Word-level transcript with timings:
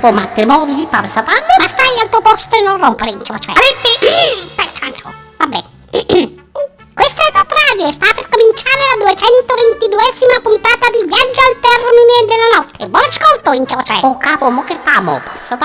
Capo, 0.00 0.14
ma 0.14 0.24
te 0.28 0.46
muovi, 0.46 0.86
parsapando? 0.88 1.44
Ma 1.58 1.68
stai 1.68 2.00
al 2.00 2.08
tuo 2.08 2.22
posto 2.22 2.56
e 2.56 2.62
non 2.62 2.80
rompere 2.80 3.10
in 3.10 3.22
cioè. 3.22 3.52
Alippi! 3.52 4.48
Pertanto, 4.56 5.12
vabbè. 5.36 5.60
Questa 6.94 7.22
è 7.22 7.30
da 7.32 7.44
Travie, 7.44 7.92
sta 7.92 8.06
per 8.14 8.26
cominciare 8.32 8.80
la 8.80 9.12
222esima 9.12 10.40
puntata 10.40 10.88
di 10.88 11.04
Viaggio 11.04 11.40
al 11.44 11.56
termine 11.60 12.16
della 12.24 12.48
notte. 12.56 12.88
Buon 12.88 13.04
ascolto, 13.04 13.52
in 13.52 13.66
cioè. 13.66 14.00
Oh 14.00 14.16
capo, 14.16 14.48
mo 14.48 14.64
che 14.64 14.78
famo? 14.82 15.20
Ma 15.20 15.56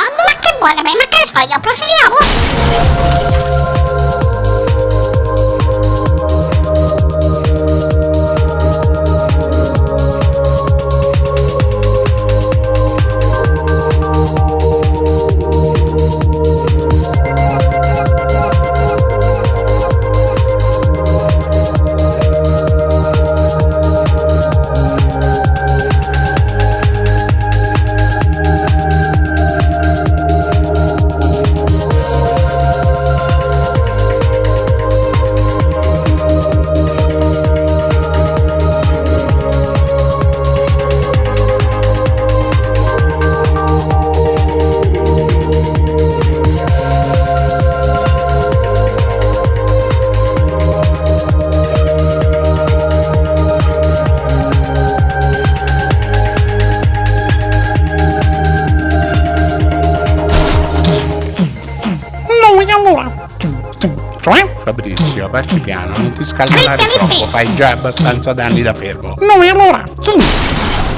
Fabrizio, 65.26 65.30
facci 65.30 65.60
piano, 65.60 65.98
non 65.98 66.14
ti 66.14 66.24
scalmanare 66.24 66.86
troppo, 66.88 67.28
fai 67.28 67.54
già 67.56 67.70
abbastanza 67.72 68.34
danni 68.34 68.62
da 68.62 68.74
fermo. 68.74 69.16
Noi 69.20 69.50
allora. 69.50 69.84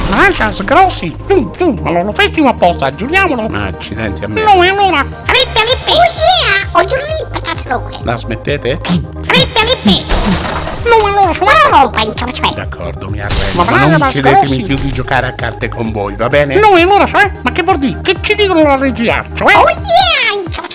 Lascia 0.09 0.51
sgrossi. 0.51 1.15
Ma 1.81 1.91
non 1.91 2.05
lo 2.05 2.11
fessimo 2.13 2.49
apposta, 2.49 2.93
giuriamolo. 2.93 3.47
Ma 3.47 3.65
accidenti 3.65 4.23
a 4.23 4.27
me. 4.27 4.41
Noi 4.43 4.69
allora. 4.69 4.99
Alippi, 4.99 5.59
Alippi! 5.59 5.91
Oh 5.91 6.13
yeah! 6.15 6.69
Ho 6.71 6.83
giù 6.85 6.95
lì, 6.95 7.27
patasloque. 7.31 7.97
La 8.03 8.17
smettete? 8.17 8.79
Alippi, 9.27 9.59
Alippi! 9.59 10.05
Noi 10.83 11.11
allora, 11.11 11.33
cioè. 11.33 11.45
Ma 11.45 11.81
rompa 11.81 12.01
in 12.01 12.13
cioè. 12.15 12.53
D'accordo, 12.53 13.09
mi 13.09 13.19
arrendo. 13.19 13.43
Ma 13.55 13.63
Ma 13.63 13.69
brava, 13.69 13.87
non 13.87 13.99
ma 13.99 14.07
chiedetemi 14.07 14.63
più 14.63 14.75
di 14.77 14.91
giocare 14.93 15.27
a 15.27 15.33
carte 15.33 15.67
con 15.67 15.91
voi, 15.91 16.15
va 16.15 16.29
bene? 16.29 16.55
Noi 16.57 16.81
allora, 16.81 17.05
cioè. 17.05 17.29
Ma 17.43 17.51
che 17.51 17.63
vuol 17.63 17.77
dire? 17.79 17.99
Che 18.01 18.17
ci 18.21 18.35
dicono 18.35 18.63
la 18.63 18.77
regia? 18.77 19.23
Cioè. 19.35 19.53
Oh 19.55 19.67
yeah! 19.69 20.66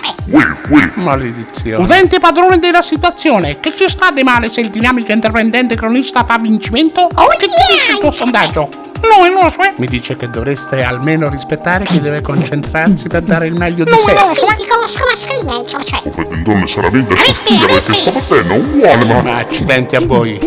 Maledizione. 0.95 1.83
Utente 1.83 2.19
padrone 2.19 2.57
della 2.57 2.81
situazione, 2.81 3.59
che 3.59 3.75
ci 3.75 3.87
sta 3.87 4.09
di 4.11 4.23
male 4.23 4.49
se 4.51 4.61
il 4.61 4.69
dinamico 4.69 5.11
intervendente 5.11 5.75
cronista 5.75 6.23
fa 6.23 6.37
vincimento? 6.39 7.01
Oh 7.01 7.27
che 7.37 7.45
yeah! 7.45 7.67
dice 7.69 7.91
il 7.91 7.99
tuo 7.99 8.11
sondaggio? 8.11 8.69
Noi 9.03 9.51
cioè. 9.51 9.73
Mi 9.75 9.85
dice 9.87 10.15
che 10.15 10.29
dovreste 10.29 10.81
almeno 10.81 11.29
rispettare 11.29 11.83
chi 11.83 11.99
deve 11.99 12.21
concentrarsi 12.21 13.09
per 13.09 13.21
dare 13.21 13.47
il 13.47 13.53
meglio 13.53 13.83
di 13.83 13.91
No, 13.91 13.97
sé. 13.97 14.13
no, 14.13 14.19
Sì, 14.23 14.45
ti 14.57 14.65
conosco 14.65 14.99
mascherina 15.05 15.53
in 15.55 15.67
cioè. 15.67 16.89
Vinta 16.89 17.13
Alippi, 17.13 17.57
scoffia 17.57 17.67
perché 17.67 17.73
Alippi! 17.73 17.95
sto 17.95 18.11
battendo 18.11 18.53
uguale 18.55 19.05
ma... 19.05 19.21
Ma 19.21 19.37
accidenti 19.37 19.95
a 19.97 19.99
voi. 19.99 20.39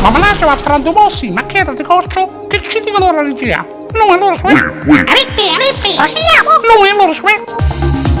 Ma 0.00 0.10
Malato 0.10 0.46
va 0.46 0.56
frantumossi, 0.56 1.30
ma 1.30 1.44
che 1.44 1.58
era 1.58 1.74
di 1.74 1.82
corso? 1.82 2.46
Che 2.48 2.62
ci 2.68 2.80
dicono 2.84 3.12
la 3.12 3.22
regia? 3.22 3.66
Noi 3.92 4.10
allora. 4.10 4.38
Ui, 4.44 4.52
ui, 4.86 4.98
Alippi, 4.98 5.48
Alippi! 5.52 5.94
Proseguiamo! 5.96 6.50
Noi 6.78 6.88
allora, 6.88 7.12
cioè. 7.12 8.11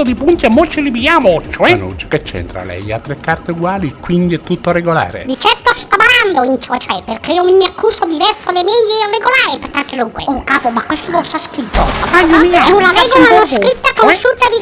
Accusamento 0.00 0.02
di 0.02 0.14
punti 0.14 0.46
e 0.46 0.48
mo 0.48 0.66
ci 0.66 0.82
libiamo, 0.82 1.42
cioè. 1.50 1.70
Manucci, 1.76 2.08
che 2.08 2.22
c'entra 2.22 2.64
lei? 2.64 2.92
Ha 2.92 2.98
tre 2.98 3.16
carte 3.16 3.52
uguali, 3.52 3.94
quindi 4.00 4.34
è 4.34 4.40
tutto 4.40 4.72
regolare. 4.72 5.24
Di 5.26 5.38
certo 5.38 5.72
sta 5.74 5.96
barando 5.96 6.10
aspettando 6.20 6.44
in 6.44 6.60
cioè, 6.60 6.78
cioè, 6.78 7.02
perché 7.02 7.32
io 7.32 7.44
mi 7.44 7.64
accuso 7.64 8.04
di 8.06 8.16
verso 8.16 8.52
dei 8.52 8.62
miei 8.62 8.76
irregolari, 9.04 9.58
pertanto 9.58 9.96
dunque. 9.96 10.24
Oh 10.26 10.42
capo, 10.44 10.70
ma 10.70 10.82
questo 10.84 11.10
non 11.10 11.24
sta 11.24 11.38
scritto. 11.38 11.80
Dai, 12.10 12.26
mia, 12.26 12.66
È 12.66 12.70
una 12.70 12.92
regola 12.92 13.28
non 13.30 13.42
di 13.42 13.54
scritta, 13.54 13.92
conosciuta 13.96 14.46
e 14.46 14.60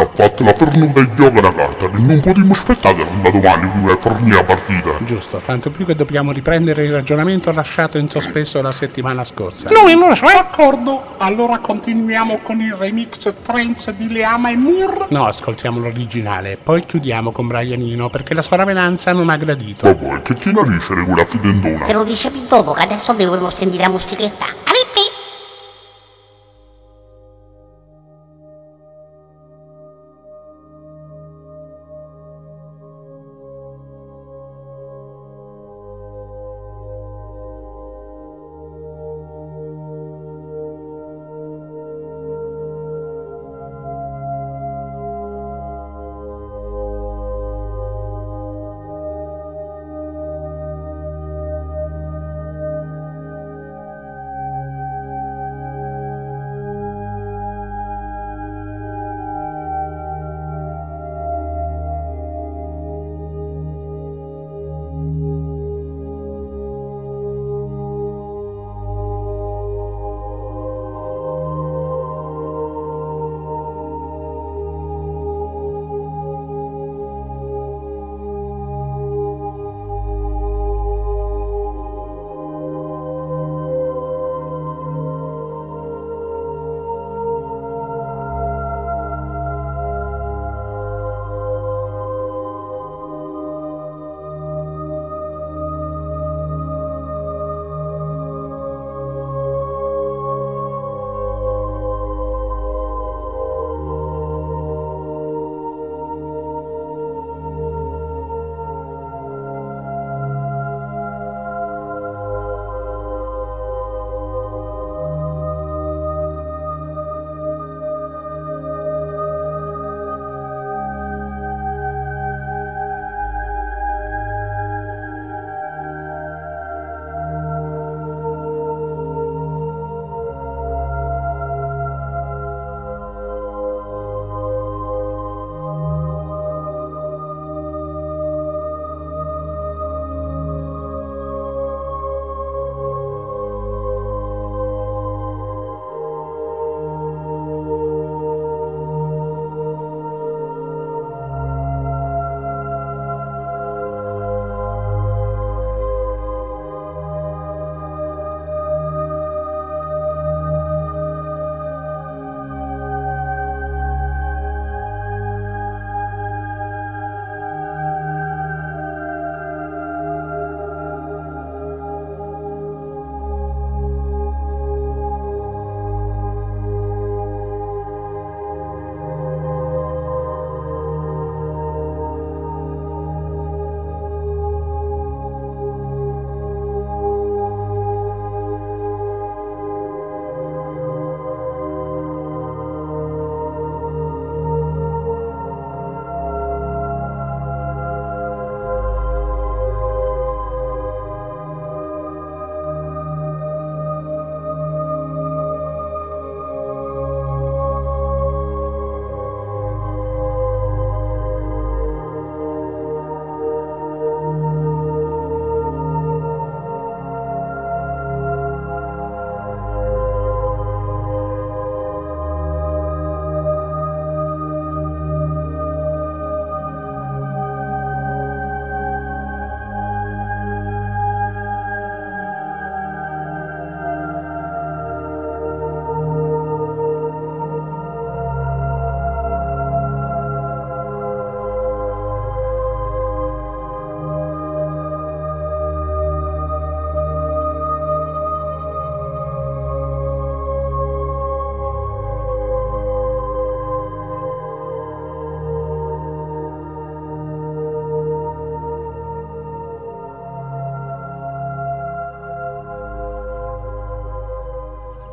Ha 0.00 0.08
fatto 0.14 0.44
la 0.44 0.54
fernuta 0.54 1.00
e 1.00 1.14
gioca 1.14 1.38
una 1.40 1.54
carta 1.54 1.90
che 1.90 1.98
non 1.98 2.20
potremmo 2.20 2.52
aspettare 2.54 3.06
da 3.20 3.30
domani 3.30 3.68
prima 3.68 3.92
di 3.92 4.00
fornire 4.00 4.36
la 4.36 4.44
partita. 4.44 4.90
Giusto, 5.04 5.42
tanto 5.44 5.70
più 5.70 5.84
che 5.84 5.94
dobbiamo 5.94 6.32
riprendere 6.32 6.86
il 6.86 6.92
ragionamento 6.92 7.52
lasciato 7.52 7.98
in 7.98 8.08
sospeso 8.08 8.62
la 8.62 8.72
settimana 8.72 9.24
scorsa. 9.24 9.68
Noi 9.68 9.92
allora, 9.92 10.14
cioè? 10.14 10.32
D'accordo, 10.32 11.16
allora 11.18 11.58
continuiamo 11.58 12.38
con 12.42 12.60
il 12.60 12.72
remix 12.72 13.30
trance 13.42 13.94
di 13.94 14.10
Leama 14.10 14.50
e 14.50 14.56
Moore. 14.56 15.06
No, 15.10 15.26
ascoltiamo 15.26 15.78
l'originale, 15.78 16.56
poi 16.56 16.82
chiudiamo 16.82 17.30
con 17.30 17.46
Brianino 17.46 18.08
perché 18.08 18.32
la 18.32 18.42
sua 18.42 18.56
ravenanza 18.56 19.12
non 19.12 19.28
ha 19.28 19.36
gradito. 19.36 19.86
Dopo 19.86 20.16
è 20.16 20.22
che 20.22 20.34
chi 20.34 20.50
narisce 20.50 20.94
quella 20.94 21.24
fidendona? 21.26 21.84
Te 21.84 21.92
lo 21.92 22.04
dice 22.04 22.30
più 22.30 22.40
dopo, 22.48 22.72
che 22.72 22.82
adesso 22.82 23.12
dovremmo 23.12 23.50
sentire 23.50 23.82
la 23.82 23.90
musichetta. 23.90 24.46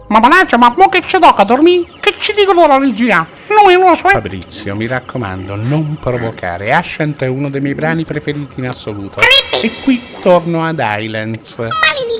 Ma 0.10 0.20
manaccia, 0.20 0.58
ma 0.58 0.74
mo 0.78 0.88
che 0.88 1.02
ci 1.06 1.20
tocca 1.20 1.44
dormire? 1.44 1.86
Che 2.00 2.14
ci 2.18 2.34
dicono 2.34 2.66
la 2.66 2.78
regia? 2.78 3.28
Noi 3.50 3.74
non 3.74 3.90
lo 3.90 3.96
so. 3.96 4.08
Fabrizio, 4.08 4.74
mi 4.74 4.88
raccomando, 4.88 5.56
non 5.56 5.98
provocare. 6.00 6.72
Ascent 6.72 7.24
è 7.24 7.28
uno 7.28 7.50
dei 7.50 7.60
miei 7.60 7.76
brani 7.76 8.06
preferiti 8.06 8.60
in 8.60 8.70
assoluto. 8.70 9.20
E 9.62 9.72
qui 9.84 10.02
torno 10.22 10.64
ad 10.64 10.82
Islands. 10.82 11.58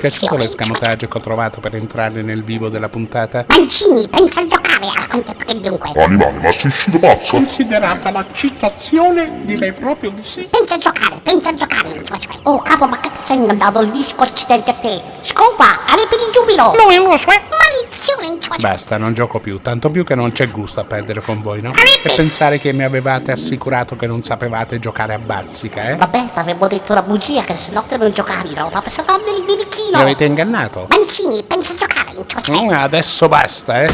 Piaciuto 0.00 0.36
l'escamotaggio 0.36 1.08
che 1.08 1.16
ho 1.16 1.20
trovato 1.20 1.60
per 1.60 1.76
entrare 1.76 2.20
nel 2.20 2.44
vivo 2.44 2.68
della 2.68 2.90
puntata? 2.90 3.46
Mancini, 3.48 4.06
pensa 4.08 4.40
al 4.40 4.48
giocare. 4.48 4.67
Al 4.86 5.06
contempo 5.08 5.44
che 5.44 5.60
dunque. 5.60 5.90
Animale, 6.02 6.38
ma 6.40 6.50
sei 6.52 6.66
uscito 6.70 6.98
pazzo? 6.98 7.30
Considerata 7.36 8.10
la 8.10 8.24
citazione, 8.32 9.40
direi 9.44 9.72
proprio 9.72 10.10
di 10.10 10.22
sì. 10.22 10.48
Pensa 10.50 10.74
a 10.74 10.78
giocare, 10.78 11.20
pensa 11.22 11.48
a 11.50 11.54
giocare, 11.54 11.88
cioè, 12.04 12.18
cioè. 12.18 12.36
Oh 12.44 12.60
capo, 12.62 12.86
ma 12.86 13.00
che 13.00 13.10
sei 13.24 13.48
andato 13.48 13.80
il 13.80 13.90
disco 13.90 14.22
accidente 14.22 14.70
a 14.70 14.74
te? 14.74 15.02
Scopa, 15.22 15.80
arepe 15.86 16.16
di 16.16 16.32
giubilo! 16.32 16.72
No, 16.74 16.90
e 16.90 16.96
allora, 16.96 17.16
cioè, 17.16 17.42
Maledizione, 17.50 18.40
cioè, 18.40 18.52
cioè. 18.52 18.58
Basta, 18.60 18.96
non 18.98 19.14
gioco 19.14 19.40
più, 19.40 19.60
tanto 19.60 19.90
più 19.90 20.04
che 20.04 20.14
non 20.14 20.32
c'è 20.32 20.48
gusto 20.50 20.80
a 20.80 20.84
perdere 20.84 21.20
con 21.20 21.42
voi, 21.42 21.60
no? 21.60 21.72
E 21.74 22.12
pensare 22.14 22.58
che 22.58 22.72
mi 22.72 22.84
avevate 22.84 23.32
assicurato 23.32 23.96
che 23.96 24.06
non 24.06 24.22
sapevate 24.22 24.78
giocare 24.78 25.14
a 25.14 25.18
bazzica, 25.18 25.90
eh? 25.90 25.96
Vabbè, 25.96 26.24
avremmo 26.34 26.66
detto 26.68 26.92
una 26.92 27.02
bugia 27.02 27.42
che 27.42 27.56
se 27.56 27.72
no 27.72 27.82
te 27.82 27.96
non 27.96 28.12
giocavi, 28.12 28.54
no? 28.54 28.70
Ma 28.72 28.80
pensavo 28.80 29.16
del 29.24 29.40
Mi 29.40 29.54
birichino! 29.56 29.98
avete 29.98 30.24
ingannato? 30.24 30.86
Mancini, 30.88 31.42
pensa 31.42 31.72
a 31.72 31.76
giocare, 31.76 32.24
cioè. 32.26 32.64
Mm, 32.64 32.70
adesso 32.72 33.28
basta, 33.28 33.82
eh? 33.82 33.88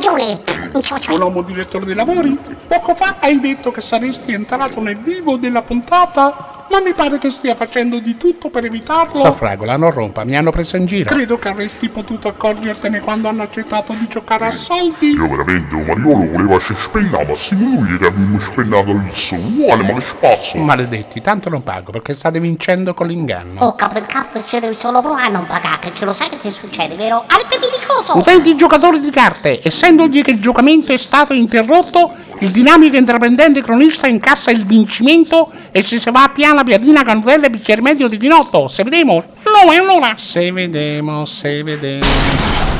Ha 0.00 0.10
malvagione! 0.10 0.42
Cioè, 1.00 1.42
direttore 1.44 1.84
dei 1.84 1.94
lavori, 1.94 2.38
poco 2.66 2.94
fa 2.94 3.16
hai 3.20 3.38
detto 3.40 3.70
che 3.70 3.80
saresti 3.80 4.32
entrato 4.32 4.80
nel 4.80 4.96
vivo 4.96 5.36
della 5.36 5.62
puntata, 5.62 6.59
ma 6.70 6.80
mi 6.80 6.94
pare 6.94 7.18
che 7.18 7.30
stia 7.30 7.54
facendo 7.54 7.98
di 7.98 8.16
tutto 8.16 8.48
per 8.48 8.64
evitarlo. 8.64 9.16
Safragola, 9.16 9.76
non 9.76 9.90
rompa, 9.90 10.24
mi 10.24 10.36
hanno 10.36 10.50
preso 10.50 10.76
in 10.76 10.86
giro. 10.86 11.12
Credo 11.12 11.38
che 11.38 11.48
avresti 11.48 11.88
potuto 11.88 12.28
accorgertene 12.28 13.00
quando 13.00 13.28
hanno 13.28 13.42
accettato 13.42 13.92
di 13.92 14.06
giocare 14.08 14.46
a 14.46 14.50
soldi. 14.50 15.10
Io 15.10 15.28
veramente, 15.28 15.74
un 15.74 15.84
Mariolo 15.84 16.30
voleva 16.30 16.60
ci 16.60 16.74
spennare, 16.78 17.26
ma 17.26 17.34
se 17.34 17.54
lui 17.56 17.98
che 17.98 18.06
abbiamo 18.06 18.38
spennato 18.40 18.90
il 18.90 19.10
suo, 19.12 19.36
uguale, 19.36 19.82
ma 19.82 19.98
che 19.98 20.06
spazio? 20.08 20.60
Maledetti, 20.60 21.20
tanto 21.20 21.48
non 21.48 21.62
pago 21.62 21.90
perché 21.90 22.14
state 22.14 22.38
vincendo 22.38 22.94
con 22.94 23.08
l'inganno. 23.08 23.60
Oh, 23.60 23.74
capo 23.74 23.94
del 23.94 24.06
capo, 24.06 24.42
ci 24.44 24.58
devi 24.60 24.76
solo 24.78 25.00
provare 25.00 25.26
a 25.26 25.30
non 25.30 25.46
pagare, 25.46 25.92
ce 25.92 26.04
lo 26.04 26.12
sai 26.12 26.28
che 26.40 26.50
succede, 26.50 26.94
vero? 26.94 27.24
Arepe 27.26 27.58
di 27.58 27.86
coso! 27.86 28.16
utenti 28.16 28.54
giocatori 28.54 29.00
di 29.00 29.10
carte, 29.10 29.60
essendogli 29.62 30.22
che 30.22 30.30
il 30.30 30.40
giocamento 30.40 30.92
è 30.92 30.96
stato 30.96 31.32
interrotto, 31.32 32.12
il 32.38 32.50
dinamico 32.50 32.96
intraprendente 32.96 33.60
cronista 33.60 34.06
incassa 34.06 34.50
il 34.50 34.64
vincimento 34.64 35.50
e 35.70 35.82
se 35.82 35.98
si 35.98 36.10
va 36.10 36.22
a 36.22 36.28
piana 36.60 36.64
piadina 36.64 37.02
cannutella 37.02 37.46
e 37.46 37.50
bicchiere 37.50 37.80
medio 37.80 38.08
di 38.08 38.18
chinotto. 38.18 38.68
Se 38.68 38.82
vediamo? 38.82 39.14
No, 39.44 39.72
e 39.72 39.76
allora? 39.76 40.14
Se 40.16 40.50
vedemo, 40.52 41.24
se 41.24 41.62
vedemo. 41.62 42.04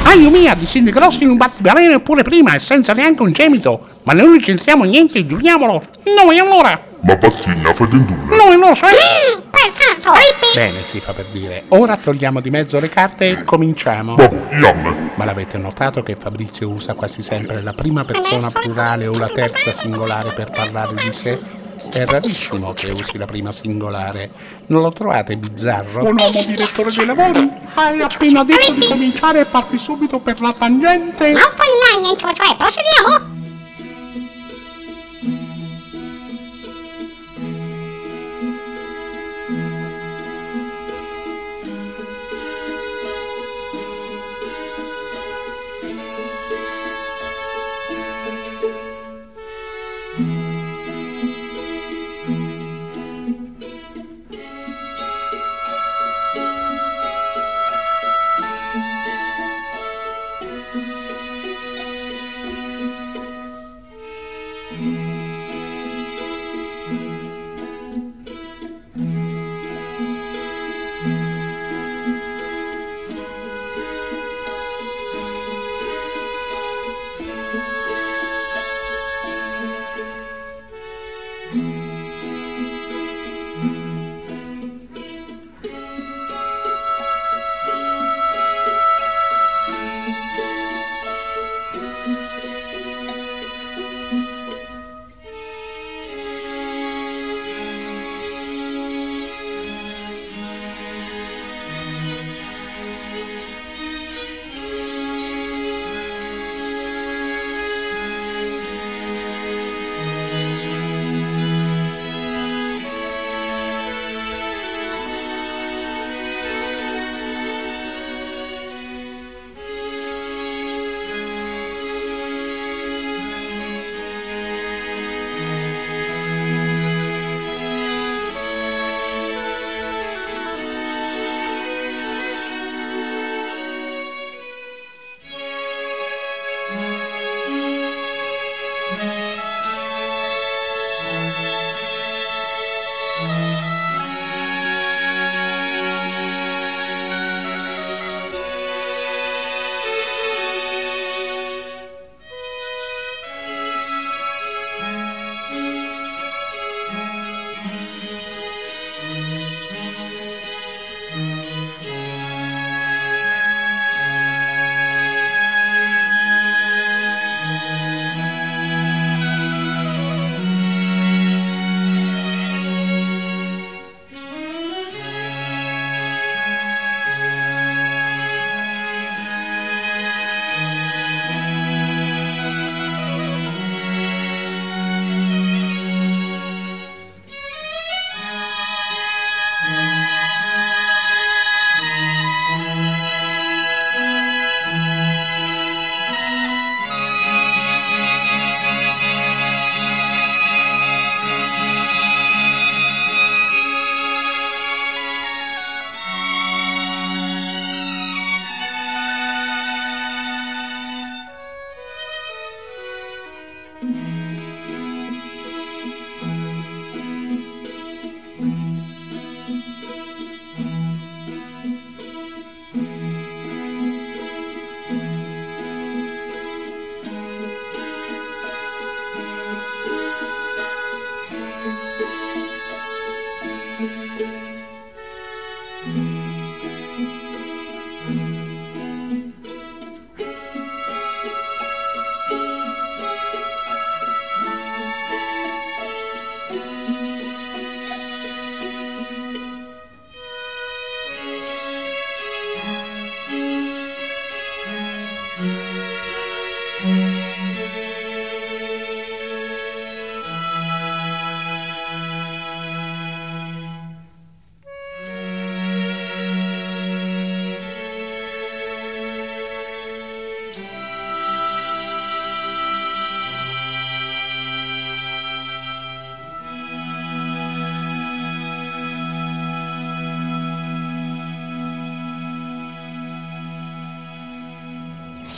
Aio 0.05 0.31
mia, 0.31 0.55
di 0.55 0.67
Cindy 0.67 0.91
Grossi 0.91 1.25
in 1.25 1.31
un 1.31 1.37
battibaleno 1.37 1.95
eppure 1.95 2.23
prima 2.23 2.55
e 2.55 2.59
senza 2.59 2.93
neanche 2.93 3.23
un 3.23 3.33
gemito. 3.33 3.87
Ma 4.05 4.13
non 4.13 4.33
licenziamo 4.33 4.85
niente, 4.85 5.25
giuriamolo. 5.27 5.83
No, 6.05 6.31
e 6.31 6.39
allora? 6.39 6.89
Ma 7.03 7.17
Bazzina, 7.17 7.73
fai 7.73 7.89
dentro. 7.89 8.17
No, 8.27 8.53
e 8.53 8.59
santo! 9.73 10.09
Arepe! 10.09 10.47
Bene, 10.55 10.85
si 10.85 11.01
fa 11.01 11.13
per 11.13 11.27
dire. 11.33 11.65
Ora 11.69 11.97
togliamo 11.97 12.41
di 12.41 12.51
mezzo 12.51 12.81
le 12.81 12.89
carte 12.89 13.29
e 13.29 13.45
cominciamo. 13.45 14.17
Iam, 14.51 15.11
Ma 15.15 15.25
l'avete 15.25 15.59
notato 15.59 16.03
che 16.03 16.17
Fabrizio 16.17 16.69
usa 16.69 16.95
quasi 16.95 17.23
sempre 17.23 17.63
la 17.63 17.73
prima 17.73 18.05
persona 18.05 18.51
plurale 18.51 19.07
o 19.07 19.17
la 19.19 19.29
terza 19.29 19.73
singolare 19.73 20.33
per 20.33 20.51
parlare 20.51 20.95
di 20.95 21.13
sé? 21.13 21.60
È 21.91 22.05
rarissimo 22.05 22.73
che 22.73 22.91
usi 22.91 23.19
la 23.19 23.27
prima 23.27 23.51
singolare. 23.51 24.31
Non 24.67 24.83
lo 24.83 24.91
trovate 24.91 25.37
bizzarro? 25.37 26.05
Un 26.05 26.19
uomo 26.19 26.45
direttore 26.47 26.91
dei 26.93 27.05
lavori? 27.05 27.51
Hai 27.75 28.01
appena 28.01 28.45
detto 28.45 28.73
di 28.73 28.87
cominciare 28.87 29.41
e 29.41 29.45
parti 29.47 29.77
subito 29.77 30.21
per 30.21 30.41
la 30.41 30.53
tangente? 30.57 31.33
Non 31.33 31.51
fai 31.55 32.01
niente, 32.01 32.17
cioè, 32.19 32.33
cioè, 32.33 32.57
procediamo! 32.57 33.30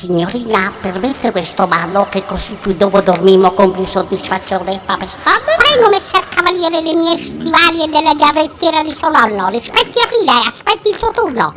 Signorina, 0.03 0.73
permette 0.81 1.31
questo 1.31 1.69
ballo 1.69 2.09
che 2.11 2.27
così 2.27 2.55
più 2.55 2.75
dopo 2.75 3.01
dormimmo 3.03 3.55
con 3.55 3.71
più 3.71 3.85
soddisfazione, 3.85 4.81
Papa 4.85 5.07
Stan? 5.07 5.41
Prego, 5.57 5.91
messer 5.91 6.29
cavaliere 6.29 6.83
dei 6.83 6.97
miei 6.97 7.17
stivali 7.17 7.85
e 7.85 7.87
della 7.87 8.17
giarrettiera 8.17 8.83
di 8.83 8.93
suo 8.97 9.11
nonno, 9.11 9.47
rispetti 9.47 9.93
la 9.95 10.09
fila 10.11 10.43
e 10.43 10.49
aspetti 10.49 10.89
il 10.89 10.97
suo 10.99 11.13
turno, 11.13 11.55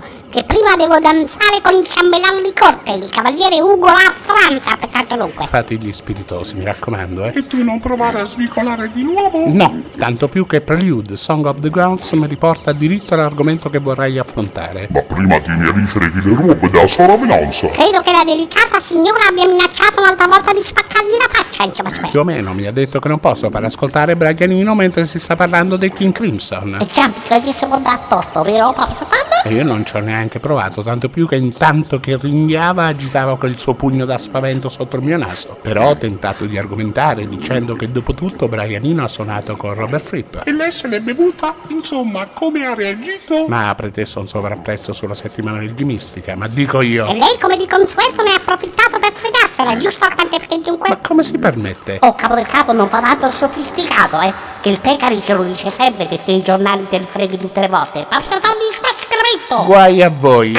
prima 0.56 0.78
devo 0.78 0.98
danzare 1.00 1.60
con 1.62 1.74
il 1.74 1.86
ciambellano 1.86 2.40
di 2.40 2.54
corte, 2.54 2.92
il 2.92 3.10
cavaliere 3.10 3.60
Ugo 3.60 3.88
La 3.88 4.14
Franza, 4.18 4.78
per 4.78 4.88
tanto 4.88 5.16
dunque. 5.18 5.46
Fate 5.48 5.76
gli 5.76 5.92
spiritosi, 5.92 6.56
mi 6.56 6.64
raccomando, 6.64 7.26
eh. 7.26 7.34
E 7.36 7.46
tu 7.46 7.62
non 7.62 7.82
provare 7.82 8.22
a 8.22 8.24
svicolare 8.24 8.90
di 8.94 9.04
nuovo? 9.04 9.44
No, 9.48 9.84
tanto 9.98 10.30
più 10.30 10.46
che 10.46 10.62
Prelude, 10.62 11.18
Song 11.18 11.46
of 11.46 11.60
the 11.60 11.70
Gods, 11.70 12.14
mi 12.14 12.26
riporta 12.26 12.72
diritto 12.72 13.16
all'argomento 13.16 13.70
che 13.70 13.80
vorrei 13.80 14.18
affrontare. 14.18 14.88
Ma 14.92 15.02
prima 15.02 15.38
tieni 15.40 15.68
a 15.68 15.72
dicere 15.74 16.10
che 16.10 16.22
le 16.24 16.34
robe 16.34 16.70
della 16.70 16.88
sovravenanza. 16.88 17.68
Credo 17.68 18.00
che 18.00 18.12
la 18.12 18.24
delicata 18.24 18.80
signora 18.80 19.28
abbia 19.28 19.46
minacciato 19.46 20.00
un'altra 20.00 20.28
volta 20.28 20.54
di 20.54 20.64
spaccargli 20.96 21.18
la 21.18 21.28
faccia, 21.30 21.64
insomma, 21.64 21.94
cioè. 21.94 22.10
Più 22.10 22.20
o 22.20 22.24
meno 22.24 22.54
mi 22.54 22.66
ha 22.66 22.72
detto 22.72 23.00
che 23.00 23.08
non 23.08 23.20
posso 23.20 23.50
far 23.50 23.64
ascoltare 23.64 24.16
Braganino 24.16 24.74
mentre 24.74 25.06
si 25.06 25.20
sta 25.20 25.36
parlando 25.36 25.76
dei 25.76 25.92
King 25.92 26.14
Crimson. 26.14 26.78
E 26.80 26.88
già, 26.94 27.12
che 27.28 27.42
gli 27.42 27.52
si 27.52 27.66
può 27.66 27.80
dar 27.80 28.00
torto, 28.00 28.42
vero, 28.44 28.74
Stan? 28.92 29.24
E 29.44 29.54
io 29.54 29.64
non 29.64 29.86
ci 29.86 29.96
ho 29.96 30.00
neanche 30.00 30.40
provato, 30.40 30.82
tanto 30.82 31.10
più 31.10 31.28
che 31.28 31.36
intanto 31.36 32.00
che 32.00 32.18
ringhiava 32.18 32.86
agitava 32.86 33.38
quel 33.38 33.60
suo 33.60 33.76
pugno 33.76 34.06
da 34.06 34.18
spavento 34.18 34.70
sotto 34.70 34.96
il 34.96 35.04
mio 35.04 35.18
naso. 35.18 35.58
Però 35.62 35.90
ho 35.90 35.96
tentato 35.96 36.46
di 36.46 36.58
argomentare 36.58 37.28
dicendo 37.28 37.76
che 37.76 37.92
dopo 37.92 38.16
tutto 38.16 38.48
Brianino 38.48 39.04
ha 39.04 39.08
suonato 39.08 39.56
con 39.56 39.74
Robert 39.74 40.04
Fripp. 40.04 40.38
E 40.46 40.52
lei 40.52 40.72
se 40.72 40.88
l'è 40.88 41.00
bevuta? 41.00 41.56
Insomma, 41.68 42.28
come 42.28 42.66
ha 42.66 42.74
reagito? 42.74 43.46
Ma 43.48 43.70
ha 43.70 43.76
preteso 43.76 44.20
un 44.20 44.28
sovrapprezzo 44.28 44.94
sulla 44.94 45.14
settimana 45.14 45.60
di 45.60 45.84
mistica, 45.84 46.36
ma 46.36 46.48
dico 46.48 46.82
io. 46.82 47.06
E 47.08 47.14
lei, 47.14 47.38
come 47.40 47.58
di 47.58 47.68
consueto, 47.68 48.24
ne 48.24 48.32
ha 48.32 48.36
approfittato 48.36 48.98
per 48.98 49.12
fregarsela, 49.14 49.78
giusto? 49.78 50.08
Perché 50.16 50.60
dunque... 50.60 50.95
Ma 50.96 51.02
come 51.06 51.24
si 51.24 51.38
permette? 51.38 51.98
Oh, 52.02 52.16
capo 52.16 52.36
del 52.36 52.46
capo, 52.46 52.72
non 52.72 52.88
fa 52.88 53.02
tanto 53.02 53.28
il 53.28 53.34
sofisticato, 53.34 54.22
eh? 54.22 54.34
Che 54.62 54.70
il 54.70 54.80
Pecari 54.80 55.22
ce 55.22 55.34
lo 55.34 55.44
dice 55.44 55.70
sempre 55.70 56.08
che 56.08 56.18
se 56.24 56.32
i 56.32 56.42
giornali 56.42 56.88
te 56.88 57.00
li 57.00 57.06
freghi 57.06 57.38
tutte 57.38 57.60
le 57.60 57.68
volte. 57.68 58.08
Ma 58.10 58.22
se 58.22 58.40
fanno 58.40 58.56
di 58.60 58.78
smascaramento! 58.78 59.66
Guai 59.66 60.02
a 60.02 60.10
voi. 60.10 60.56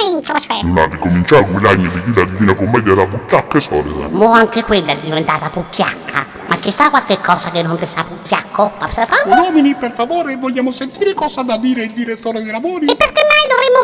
Insomma, 0.00 0.40
cioè. 0.40 0.62
Non 0.62 0.78
ha 0.78 0.86
ricominciato 0.86 1.42
a 1.42 1.46
guadagnare 1.46 1.92
di 1.92 2.02
chi 2.02 2.14
la 2.14 2.24
divina 2.24 2.54
commedia 2.54 2.94
della 2.94 3.06
buttacca 3.06 3.60
solita. 3.60 4.08
Mo 4.10 4.32
anche 4.32 4.64
quella 4.64 4.92
è 4.92 4.96
diventata 4.96 5.48
pucchiacca. 5.48 6.26
Ma 6.46 6.58
ci 6.60 6.70
sta 6.70 6.90
qualche 6.90 7.20
cosa 7.20 7.50
che 7.50 7.62
non 7.62 7.78
ti 7.78 7.86
sa 7.86 8.04
pucchiacco? 8.04 8.72
Ma 8.80 8.90
se 8.90 9.06
fanno? 9.06 9.42
Uomini, 9.42 9.74
per 9.74 9.90
favore, 9.92 10.36
vogliamo 10.36 10.70
sentire 10.70 11.14
cosa 11.14 11.42
ha 11.42 11.44
da 11.44 11.56
dire 11.56 11.84
il 11.84 11.92
direttore 11.92 12.42
dei 12.42 12.50
lavori? 12.50 12.86
E 12.86 12.96
perché 12.96 13.17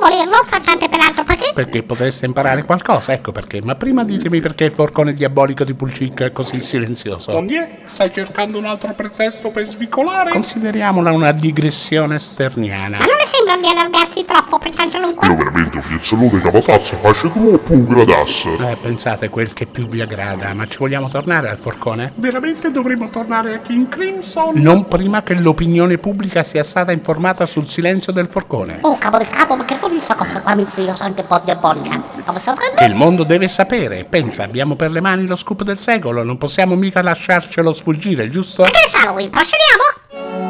mai 0.04 0.16
dovremmo 0.16 0.24
volerlo? 0.24 0.44
Fratante 0.44 0.88
peraltro, 0.88 1.24
perché? 1.24 1.52
Perché 1.54 1.82
potreste 1.82 2.26
imparare 2.26 2.62
qualcosa, 2.64 3.12
ecco 3.12 3.32
perché. 3.32 3.60
Ma 3.62 3.74
prima 3.74 4.04
ditemi 4.04 4.40
perché 4.40 4.64
il 4.64 4.72
forcone 4.74 5.14
diabolico 5.14 5.64
di 5.64 5.74
Pulcic 5.74 6.22
è 6.22 6.32
così 6.32 6.60
silenzioso. 6.60 7.32
Ondier, 7.32 7.82
stai 7.86 8.12
cercando 8.12 8.58
un 8.58 8.66
altro 8.66 8.92
pretesto 8.94 9.50
per 9.50 9.66
svicolare? 9.66 10.30
Consideriamola 10.30 11.12
una 11.12 11.32
digressione 11.32 12.18
sterniana. 12.18 12.98
Ma 12.98 13.04
non 13.04 13.16
le 13.16 13.26
sembra 13.26 13.56
di 13.56 13.66
allargarsi 13.66 14.24
troppo, 14.24 14.58
per 14.58 14.74
tanto 14.74 14.96
Io 14.98 15.04
dunque? 15.04 15.34
veramente 15.34 15.76
un 15.76 15.82
piazzolone 15.86 16.40
capatazzo 16.40 16.96
face 16.96 17.30
troppo 17.30 17.72
un 17.72 17.84
gradasso. 17.84 18.56
Eh, 18.58 18.76
pensate 18.80 19.28
quel 19.28 19.52
che 19.52 19.66
più 19.66 19.88
vi 19.88 20.00
aggrada, 20.00 20.52
ma 20.54 20.66
ci 20.66 20.78
vogliamo 20.78 21.08
tornare 21.08 21.48
al 21.48 21.58
forcone? 21.58 22.12
Veramente 22.16 22.70
dovremmo 22.70 23.08
tornare 23.08 23.54
a 23.54 23.58
King 23.58 23.88
Crimson? 23.88 24.52
Non 24.56 24.86
prima 24.86 25.22
che 25.22 25.34
l'opinione 25.34 25.98
pubblica 25.98 26.42
sia 26.42 26.62
stata 26.62 26.92
informata 26.92 27.46
sul 27.46 27.68
silenzio 27.68 28.12
del 28.12 28.28
forcone. 28.28 28.78
Oh, 28.82 28.98
capo 28.98 29.18
del 29.18 29.28
capo, 29.28 29.56
ma 29.56 29.64
che 29.64 29.76
vuol 29.76 29.92
questa 29.96 30.14
cosa 30.14 30.40
qua 30.40 30.54
misteriosa 30.54 31.04
anche 31.04 31.22
un 31.22 31.26
po' 31.26 31.40
diabolica? 31.44 32.02
Ma 32.24 32.38
se 32.38 32.52
Che 32.74 32.84
il 32.84 32.94
mondo 32.94 33.24
deve 33.24 33.48
sapere. 33.48 34.04
Pensa, 34.04 34.44
abbiamo 34.44 34.76
per 34.76 34.90
le 34.90 35.00
mani 35.00 35.26
lo 35.26 35.36
scoop 35.36 35.62
del 35.62 35.78
secolo, 35.78 36.22
non 36.22 36.38
possiamo 36.38 36.74
mica 36.74 37.02
lasciarcelo 37.02 37.72
sfuggire, 37.72 38.28
giusto? 38.28 38.62
Che 38.64 38.70
ne 38.72 38.88
sa 38.88 39.10
lui? 39.10 39.28
Procediamo? 39.28 40.43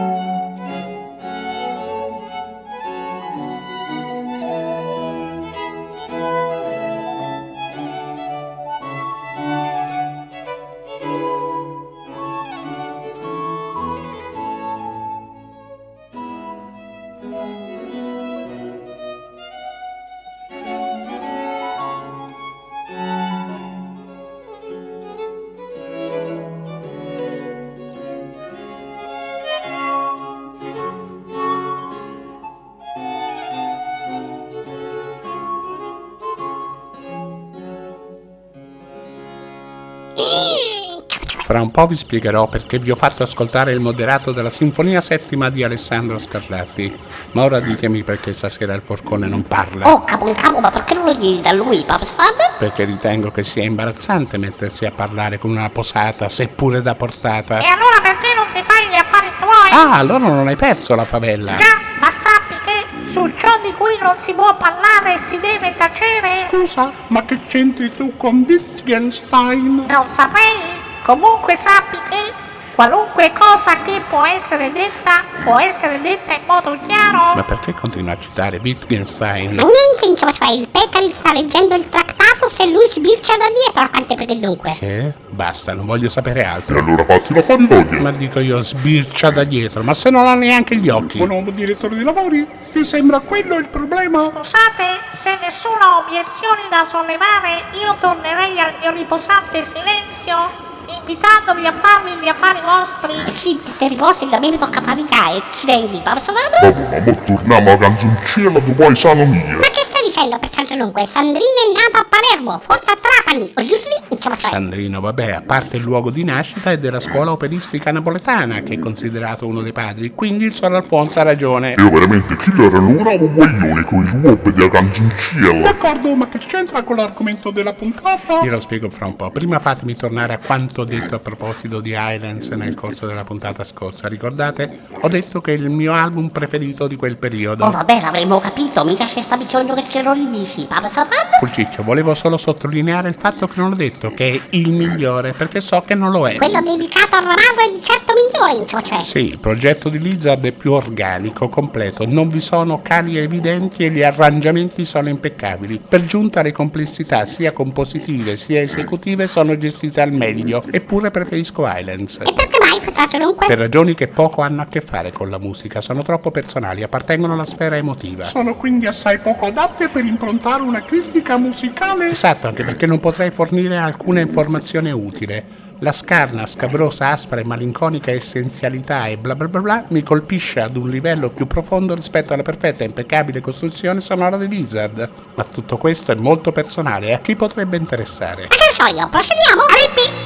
Po' 41.75 41.87
vi 41.89 41.97
spiegherò 41.97 42.47
perché 42.47 42.79
vi 42.79 42.93
ho 42.93 42.95
fatto 42.95 43.25
ascoltare 43.25 43.73
il 43.73 43.81
moderato 43.81 44.31
della 44.31 44.49
Sinfonia 44.49 45.01
Settima 45.01 45.51
di 45.51 45.65
Alessandro 45.65 46.21
Scarlatti. 46.21 46.97
Ma 47.33 47.43
ora 47.43 47.59
ditemi 47.59 48.05
perché 48.05 48.33
stasera 48.33 48.75
il 48.75 48.81
forcone 48.81 49.27
non 49.27 49.43
parla. 49.43 49.91
Oh, 49.91 50.05
capo 50.05 50.33
capo, 50.35 50.61
ma 50.61 50.71
perché 50.71 50.95
non 50.95 51.05
lo 51.05 51.19
chiedi 51.19 51.41
da 51.41 51.51
lui, 51.51 51.85
Stan? 52.03 52.29
Perché 52.61 52.85
ritengo 52.85 53.33
che 53.33 53.43
sia 53.43 53.65
imbarazzante 53.65 54.39
mettersi 54.39 54.85
a 54.85 54.93
parlare 54.93 55.39
con 55.39 55.51
una 55.51 55.69
posata, 55.69 56.29
seppure 56.29 56.81
da 56.81 56.95
portata. 56.95 57.59
E 57.59 57.67
allora 57.67 58.01
perché 58.01 58.29
non 58.37 58.47
si 58.55 58.63
fa 58.63 58.75
gli 58.89 58.95
affari 58.95 59.33
tuoi? 59.41 59.71
Ah, 59.73 59.97
allora 59.97 60.29
non 60.29 60.47
hai 60.47 60.57
perso 60.57 60.95
la 60.95 61.05
favella. 61.05 61.57
Già, 61.57 61.77
ma 61.99 62.09
sappi 62.09 62.55
che 62.65 63.11
su 63.11 63.33
ciò 63.37 63.51
di 63.65 63.73
cui 63.73 63.99
non 64.01 64.15
si 64.21 64.33
può 64.33 64.57
parlare 64.57 65.19
si 65.29 65.41
deve 65.41 65.75
tacere? 65.77 66.47
Scusa, 66.49 66.93
ma 67.09 67.25
che 67.25 67.37
c'entri 67.49 67.93
tu 67.93 68.17
con 68.17 68.45
Wittgenstein? 68.47 69.87
Non 69.89 70.07
saprei. 70.13 70.93
Comunque 71.05 71.55
sappi 71.57 71.99
che 72.09 72.33
qualunque 72.75 73.31
cosa 73.39 73.77
che 73.83 74.01
può 74.09 74.25
essere 74.25 74.73
detta, 74.73 75.23
può 75.45 75.59
essere 75.61 76.01
detta 76.01 76.33
in 76.33 76.45
modo 76.47 76.79
chiaro. 76.87 77.35
Ma 77.37 77.43
perché 77.45 77.75
continua 77.75 78.15
a 78.15 78.19
citare 78.19 78.59
Wittgenstein? 78.63 79.55
Ma 79.55 79.63
niente, 79.63 80.07
insomma, 80.09 80.33
cioè 80.33 80.51
il 80.53 80.67
Pecari 80.69 81.13
sta 81.13 81.33
leggendo 81.35 81.75
il 81.75 81.87
trattato 81.89 82.49
se 82.49 82.65
lui 82.67 82.87
sbircia 82.89 83.37
da 83.37 83.45
dietro, 83.49 83.89
anche 83.93 84.15
perché 84.15 84.41
dunque. 84.41 84.77
Che? 84.79 85.13
Basta, 85.29 85.75
non 85.75 85.85
voglio 85.87 86.09
sapere 86.09 86.41
E 86.41 86.45
altro. 86.45 86.79
allora 86.79 87.05
fatti 87.05 87.35
la 87.35 87.43
voglia. 87.43 88.01
Ma 88.01 88.11
dico 88.11 88.41
io, 88.41 88.61
sbircia 88.63 89.31
da 89.31 89.45
dietro, 89.45 89.83
ma 89.83 89.93
se 89.93 90.09
non 90.11 90.27
ha 90.27 90.35
neanche 90.35 90.75
gli 90.77 90.89
occhi. 90.89 91.19
Buon 91.19 91.31
uomo 91.31 91.51
direttore 91.51 91.95
dei 91.97 92.05
lavori? 92.05 92.49
Ti 92.73 92.83
sembra 92.85 93.21
quello 93.21 93.57
il 93.59 93.69
problema? 93.69 94.31
Scusate, 94.35 95.01
se 95.13 95.39
nessuno 95.43 95.77
ha 95.81 95.99
obiezioni 95.99 96.63
da 96.71 96.87
sollevare, 96.89 97.67
io 97.79 97.95
tornerei 98.01 98.59
al 98.59 98.75
mio 98.81 98.91
riposante 98.93 99.65
silenzio, 99.65 100.73
invitandovi 100.89 101.67
a 101.67 101.73
farvi 101.73 102.13
gli 102.23 102.29
affari 102.29 102.61
vostri. 102.61 103.33
Sì, 103.33 103.61
se 103.77 103.89
riposi 103.89 104.27
da 104.29 104.39
me 104.39 104.51
mi 104.51 104.59
tocca 104.59 104.81
faticare, 104.81 105.43
accidenti, 105.51 106.01
Papa 106.03 106.21
Stan? 106.21 106.35
Vabbè, 106.63 107.01
ma 107.01 107.13
mo 107.13 107.23
torniamo 107.25 107.73
a 107.73 107.77
canzoncella 107.77 108.59
dopo 108.59 108.91
i 108.91 108.97
sano 108.97 109.25
mia. 109.25 109.57
Ma 109.57 109.69
che 109.71 109.85
dicendo 110.15 110.39
per 110.39 110.51
caso 110.51 110.77
dunque? 110.77 111.07
Sandrina 111.07 111.61
è 111.67 111.73
nata 111.75 112.07
a 112.07 112.07
Palermo, 112.09 112.61
forse 112.61 112.93
a 112.93 112.97
Trapani, 112.97 113.53
o 113.57 113.63
giù 113.63 113.75
lì, 113.75 114.15
insomma, 114.15 114.37
cioè. 114.37 114.51
Sandrino, 114.51 115.01
vabbè, 115.01 115.33
a 115.33 115.41
parte 115.41 115.77
il 115.77 115.83
luogo 115.83 116.11
di 116.11 116.23
nascita 116.23 116.71
è 116.71 116.79
della 116.79 117.01
scuola 117.01 117.33
operistica 117.33 117.91
napoletana, 117.91 118.61
che 118.61 118.75
è 118.75 118.79
considerato 118.79 119.45
uno 119.47 119.61
dei 119.61 119.73
padri, 119.73 120.11
quindi 120.11 120.45
il 120.45 120.55
Sor 120.55 120.73
Alfonso 120.73 121.19
ha 121.19 121.25
ragione. 121.25 121.75
Io 121.77 121.91
veramente 121.91 122.37
chi 122.37 122.53
era 122.57 122.79
un 122.79 122.97
bravo 122.97 123.29
guaglione 123.29 123.83
con 123.83 124.05
il 124.05 124.11
ruope 124.23 124.53
della 124.53 124.69
canzoncella. 124.69 125.63
D'accordo, 125.63 126.15
ma 126.15 126.29
che 126.29 126.39
c'entra 126.39 126.83
con 126.85 126.97
l'argomento 126.97 127.51
della 127.51 127.73
puntata? 127.73 128.41
Io 128.43 128.51
lo 128.51 128.61
spiego 128.61 128.89
fra 128.91 129.07
un 129.07 129.17
po'. 129.17 129.31
Prima 129.31 129.59
fatemi 129.59 129.97
tornare 129.97 130.35
a 130.35 130.39
quanto 130.39 130.83
ho 130.83 130.85
detto 130.85 131.17
a 131.17 131.19
proposito 131.19 131.81
di 131.81 131.91
Highlands 131.91 132.51
nel 132.51 132.75
corso 132.75 133.07
della 133.07 133.25
puntata 133.25 133.65
scorsa. 133.65 134.07
Ricordate? 134.07 134.83
Ho 135.01 135.09
detto 135.09 135.41
che 135.41 135.55
è 135.55 135.57
il 135.57 135.71
mio 135.71 135.93
album 135.93 136.29
preferito 136.29 136.87
di 136.87 136.95
quel 136.95 137.17
periodo. 137.17 137.65
Oh 137.65 137.71
vabbè, 137.71 138.01
l'avremmo 138.01 138.39
capito, 138.39 138.85
mica 138.85 139.07
c'è 139.07 139.21
sta 139.21 139.37
bisogno 139.37 139.75
che 139.75 139.83
ce 140.05 140.11
lo 140.11 140.13
ridici, 140.13 140.67
Papa 140.67 140.89
Stan? 140.89 141.07
Pulciccio, 141.39 141.83
volevo 141.83 142.15
solo 142.15 142.37
sottolineare 142.37 143.09
il 143.09 143.15
fatto 143.15 143.49
che 143.49 143.61
non 143.61 143.73
ho 143.73 143.75
detto 143.75 144.13
che 144.13 144.33
è 144.33 144.41
il 144.51 144.71
migliore, 144.71 145.33
perché 145.33 145.61
so 145.61 145.81
che 145.81 145.95
non 145.95 146.11
lo 146.11 146.29
è. 146.29 146.37
Quello 146.37 146.61
dedicato 146.61 147.17
al 147.17 147.23
ramarro 147.23 147.61
è 147.67 147.73
di 147.73 147.83
certo 147.83 148.13
migliore, 148.13 148.63
insomma, 148.63 148.83
cioè. 148.83 148.99
Sì, 149.03 149.31
il 149.31 149.39
progetto 149.39 149.89
di 149.89 149.99
Lizard 149.99 150.45
è 150.45 150.53
più 150.53 150.73
organico, 150.73 151.49
completo, 151.49 152.05
non 152.07 152.29
vi 152.29 152.41
sono 152.41 152.83
cali 152.83 153.17
evidenti 153.17 153.85
e 153.85 153.91
gli 153.91 154.03
arrangiamenti 154.03 154.85
sono 154.85 155.09
impeccabili. 155.09 155.81
Per 155.89 156.05
giunta 156.05 156.43
le 156.43 156.53
complessità 156.53 157.25
sia 157.25 157.53
compositive 157.53 158.37
sia 158.37 158.61
esecutive 158.61 159.27
sono 159.27 159.57
gestite 159.57 160.03
al 160.03 160.13
meglio, 160.13 160.63
eppure 160.71 161.11
preferisco 161.11 161.67
Highlands. 161.67 162.19
E 162.21 162.33
perché? 162.35 162.54
Per 162.85 163.59
ragioni 163.59 163.95
che 163.95 164.09
poco 164.09 164.43
hanno 164.43 164.63
a 164.63 164.67
che 164.67 164.81
fare 164.81 165.13
con 165.13 165.31
la 165.31 165.39
musica, 165.39 165.81
sono 165.81 166.03
troppo 166.03 166.31
personali, 166.31 166.83
appartengono 166.83 167.33
alla 167.33 167.45
sfera 167.45 167.77
emotiva. 167.77 168.25
Sono 168.25 168.57
quindi 168.57 168.87
assai 168.87 169.19
poco 169.19 169.47
adatte 169.47 169.89
per 169.89 170.05
improntare 170.05 170.63
una 170.63 170.83
critica 170.83 171.37
musicale. 171.39 172.11
Esatto, 172.11 172.47
anche 172.47 172.65
perché 172.65 172.87
non 172.87 173.01
potrei 173.01 173.31
fornire 173.31 173.77
alcuna 173.77 174.21
informazione 174.21 174.91
utile. 174.91 175.63
La 175.81 175.93
scarna, 175.93 176.47
scabrosa, 176.47 177.11
aspra 177.11 177.41
e 177.41 177.45
malinconica 177.45 178.11
essenzialità 178.11 179.07
e 179.07 179.19
bla 179.19 179.35
bla 179.35 179.49
bla 179.49 179.61
bla 179.61 179.85
mi 179.89 180.03
colpisce 180.03 180.61
ad 180.61 180.77
un 180.77 180.89
livello 180.89 181.31
più 181.31 181.47
profondo 181.47 181.95
rispetto 181.95 182.33
alla 182.33 182.43
perfetta 182.43 182.85
e 182.85 182.87
impeccabile 182.87 183.41
costruzione 183.41 184.01
sonora 184.01 184.37
di 184.37 184.49
Lizard. 184.49 185.11
Ma 185.35 185.45
tutto 185.45 185.77
questo 185.77 186.13
è 186.13 186.15
molto 186.15 186.53
personale 186.53 187.09
e 187.09 187.13
a 187.13 187.19
chi 187.19 187.35
potrebbe 187.35 187.77
interessare? 187.77 188.43
Ma 188.43 188.49
che 188.49 188.73
so 188.73 188.85
io, 188.95 189.09
procediamo? 189.09 189.63
Rippi! 189.69 190.24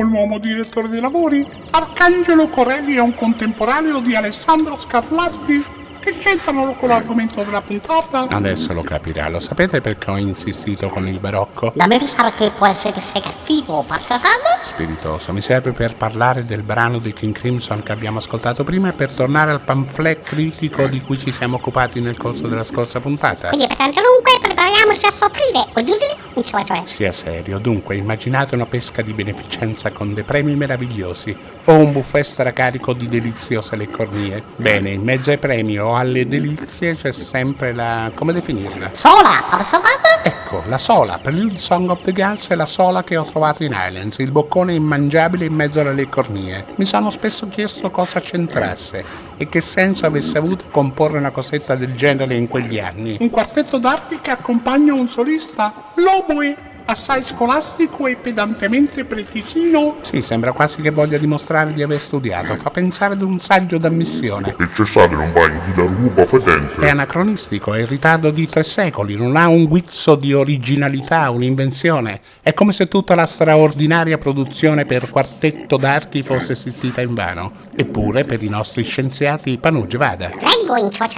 Poi 0.00 0.08
l'uomo 0.08 0.38
direttore 0.38 0.88
dei 0.88 0.98
lavori, 0.98 1.46
Arcangelo 1.72 2.48
Corelli 2.48 2.94
è 2.94 3.00
un 3.00 3.14
contemporaneo 3.14 4.00
di 4.00 4.16
Alessandro 4.16 4.78
Scarlatti 4.78 5.62
che 6.00 6.12
c'entrano 6.12 6.74
con 6.74 6.88
l'argomento 6.88 7.42
della 7.42 7.60
puntata. 7.60 8.26
Adesso 8.30 8.72
lo 8.72 8.80
capirà, 8.80 9.28
lo 9.28 9.40
sapete 9.40 9.82
perché 9.82 10.10
ho 10.10 10.16
insistito 10.16 10.88
con 10.88 11.06
il 11.06 11.18
barocco? 11.18 11.72
Da 11.74 11.86
me 11.86 11.98
pensare 11.98 12.32
che 12.34 12.50
può 12.50 12.66
essere 12.66 12.94
cattivo, 13.20 13.84
Papsasando? 13.86 14.46
Spiritoso, 14.62 15.34
mi 15.34 15.42
serve 15.42 15.72
per 15.72 15.94
parlare 15.96 16.46
del 16.46 16.62
brano 16.62 16.98
di 16.98 17.12
King 17.12 17.34
Crimson 17.34 17.82
che 17.82 17.92
abbiamo 17.92 18.16
ascoltato 18.16 18.64
prima 18.64 18.88
e 18.88 18.92
per 18.92 19.10
tornare 19.10 19.50
al 19.50 19.60
pamphlet 19.60 20.22
critico 20.22 20.86
di 20.86 21.02
cui 21.02 21.18
ci 21.18 21.30
siamo 21.30 21.56
occupati 21.56 22.00
nel 22.00 22.16
corso 22.16 22.48
della 22.48 22.64
scorsa 22.64 23.00
puntata. 23.00 23.48
Quindi 23.48 23.66
pertanto 23.66 24.00
dunque 24.00 24.38
prepariamoci 24.70 25.06
a 25.06 25.10
soffrire. 25.10 26.86
Sia 26.86 27.12
serio, 27.12 27.58
dunque 27.58 27.96
immaginate 27.96 28.54
una 28.54 28.66
pesca 28.66 29.02
di 29.02 29.12
beneficenza 29.12 29.90
con 29.90 30.14
dei 30.14 30.22
premi 30.22 30.54
meravigliosi 30.54 31.36
o 31.64 31.72
un 31.72 31.92
buffet 31.92 32.24
stracarico 32.24 32.92
di 32.92 33.06
deliziose 33.08 33.76
leccornie. 33.76 34.42
Bene, 34.56 34.90
in 34.90 35.02
mezzo 35.02 35.30
ai 35.30 35.38
premi 35.38 35.78
o 35.78 35.96
alle 35.96 36.26
delizie 36.26 36.96
c'è 36.96 37.12
sempre 37.12 37.74
la... 37.74 38.10
come 38.14 38.32
definirla? 38.32 38.90
Sola, 38.92 39.44
Papsasando? 39.48 40.39
Ecco, 40.52 40.64
la 40.66 40.78
sola, 40.78 41.18
Prelude 41.18 41.58
Song 41.58 41.90
of 41.90 42.00
the 42.02 42.12
Girls 42.12 42.48
è 42.48 42.56
la 42.56 42.66
sola 42.66 43.04
che 43.04 43.16
ho 43.16 43.22
trovato 43.22 43.62
in 43.62 43.72
Islands, 43.72 44.18
il 44.18 44.32
boccone 44.32 44.74
immangiabile 44.74 45.44
in 45.44 45.54
mezzo 45.54 45.78
alle 45.78 46.08
cornie. 46.08 46.66
Mi 46.74 46.86
sono 46.86 47.10
spesso 47.10 47.46
chiesto 47.46 47.88
cosa 47.92 48.18
c'entrasse 48.18 49.04
e 49.36 49.48
che 49.48 49.60
senso 49.60 50.06
avesse 50.06 50.38
avuto 50.38 50.64
comporre 50.68 51.18
una 51.18 51.30
cosetta 51.30 51.76
del 51.76 51.94
genere 51.94 52.34
in 52.34 52.48
quegli 52.48 52.80
anni. 52.80 53.16
Un 53.20 53.30
quartetto 53.30 53.78
d'arti 53.78 54.18
che 54.20 54.32
accompagna 54.32 54.92
un 54.92 55.08
solista, 55.08 55.92
l'oboe, 55.94 56.69
assai 56.90 57.22
scolastico 57.22 58.06
e 58.06 58.16
pedantemente 58.16 59.04
precisino. 59.04 59.96
Sì, 60.02 60.22
sembra 60.22 60.52
quasi 60.52 60.82
che 60.82 60.90
voglia 60.90 61.18
dimostrare 61.18 61.72
di 61.72 61.82
aver 61.82 62.00
studiato, 62.00 62.54
fa 62.56 62.70
pensare 62.70 63.14
ad 63.14 63.22
un 63.22 63.38
saggio 63.40 63.78
d'ammissione. 63.78 64.54
Il 64.58 64.70
cessate 64.74 65.14
non 65.14 65.32
va 65.32 65.46
in 65.46 65.60
guida 65.64 65.82
ruba 65.82 66.22
È 66.22 66.26
fetente. 66.26 66.88
anacronistico, 66.88 67.74
è 67.74 67.80
in 67.80 67.86
ritardo 67.86 68.30
di 68.30 68.48
tre 68.48 68.62
secoli, 68.62 69.16
non 69.16 69.36
ha 69.36 69.48
un 69.48 69.66
guizzo 69.66 70.14
di 70.14 70.32
originalità, 70.32 71.30
un'invenzione. 71.30 72.20
È 72.42 72.52
come 72.54 72.72
se 72.72 72.88
tutta 72.88 73.14
la 73.14 73.26
straordinaria 73.26 74.18
produzione 74.18 74.84
per 74.84 75.08
quartetto 75.10 75.76
d'archi 75.76 76.22
fosse 76.22 76.52
esistita 76.52 77.00
in 77.00 77.14
vano. 77.14 77.52
Eppure, 77.76 78.24
per 78.24 78.42
i 78.42 78.48
nostri 78.48 78.82
scienziati, 78.82 79.58
panuge 79.58 79.96
vada. 79.96 80.28
Leggo 80.28 80.76
in 80.76 80.90
cioè 80.90 81.08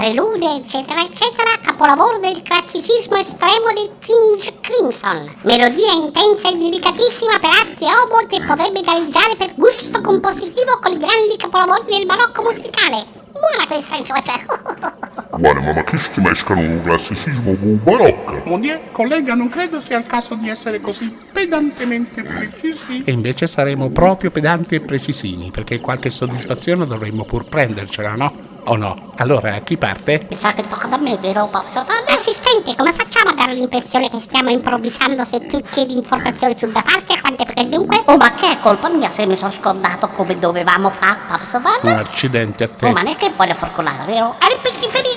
Prelude, 0.00 0.64
eccetera, 0.64 1.02
eccetera, 1.02 1.60
capolavoro 1.60 2.20
del 2.20 2.40
classicismo 2.40 3.16
estremo 3.16 3.68
di 3.76 3.84
King 4.00 4.60
Crimson. 4.62 5.30
Melodia 5.42 5.92
intensa 5.92 6.48
e 6.48 6.56
delicatissima 6.56 7.38
per 7.38 7.50
archi 7.50 7.84
e 7.84 7.92
oboe 7.92 8.26
che 8.26 8.40
potrebbe 8.40 8.80
gareggiare 8.80 9.36
per 9.36 9.52
gusto 9.56 10.00
compositivo 10.00 10.80
con 10.80 10.92
i 10.92 10.96
grandi 10.96 11.36
capolavori 11.36 11.84
del 11.84 12.06
barocco 12.06 12.40
musicale. 12.44 13.04
Buona 13.28 13.66
questa, 13.68 13.96
insomma. 13.96 14.22
Buone, 15.36 15.72
ma 15.74 15.84
chi 15.84 15.98
si 15.98 16.20
mescano 16.22 16.60
un 16.60 16.80
classicismo 16.82 17.54
con 17.56 17.68
un 17.68 17.82
barocco? 17.82 18.40
Monier, 18.46 18.92
collega, 18.92 19.34
non 19.34 19.50
credo 19.50 19.80
sia 19.80 19.98
il 19.98 20.06
caso 20.06 20.34
di 20.34 20.48
essere 20.48 20.80
così 20.80 21.14
pedantemente 21.30 22.22
precisi. 22.22 23.02
E 23.04 23.12
invece 23.12 23.46
saremo 23.46 23.90
proprio 23.90 24.30
pedanti 24.30 24.76
e 24.76 24.80
precisini, 24.80 25.50
perché 25.50 25.78
qualche 25.78 26.08
soddisfazione 26.08 26.86
dovremmo 26.86 27.24
pur 27.24 27.44
prendercela, 27.44 28.14
no? 28.14 28.49
O 28.64 28.76
no? 28.76 29.12
Allora, 29.16 29.58
chi 29.60 29.76
parte? 29.76 30.26
Mi 30.30 30.36
sa 30.38 30.52
che 30.52 30.62
tocca 30.62 30.86
da 30.86 30.98
me, 30.98 31.16
vero, 31.16 31.46
Papsasando? 31.48 32.10
Assistente, 32.12 32.74
come 32.76 32.92
facciamo 32.92 33.30
a 33.30 33.34
dare 33.34 33.54
l'impressione 33.54 34.08
che 34.08 34.20
stiamo 34.20 34.50
improvvisando 34.50 35.24
se 35.24 35.46
tu 35.46 35.60
chiedi 35.70 35.94
informazioni 35.96 36.54
sul 36.58 36.70
da 36.70 36.82
farsi 36.84 37.12
e 37.12 37.20
quante 37.20 37.44
perché 37.44 37.68
dunque? 37.68 38.02
Oh, 38.06 38.16
ma 38.16 38.32
che 38.34 38.50
è 38.52 38.60
colpa 38.60 38.88
mia 38.90 39.08
se 39.10 39.26
mi 39.26 39.36
sono 39.36 39.50
scordato 39.50 40.08
come 40.08 40.38
dovevamo 40.38 40.90
fare, 40.90 41.18
Un 41.22 41.26
Papsasando? 41.28 41.90
accidente 42.00 42.64
a 42.64 42.68
Oh, 42.70 42.76
te. 42.76 42.90
ma 42.92 43.02
non 43.02 43.12
è 43.12 43.16
che 43.16 43.32
voglio 43.36 43.54
forcolare, 43.54 44.04
vero? 44.04 44.36
È 44.38 44.46
il 44.52 44.58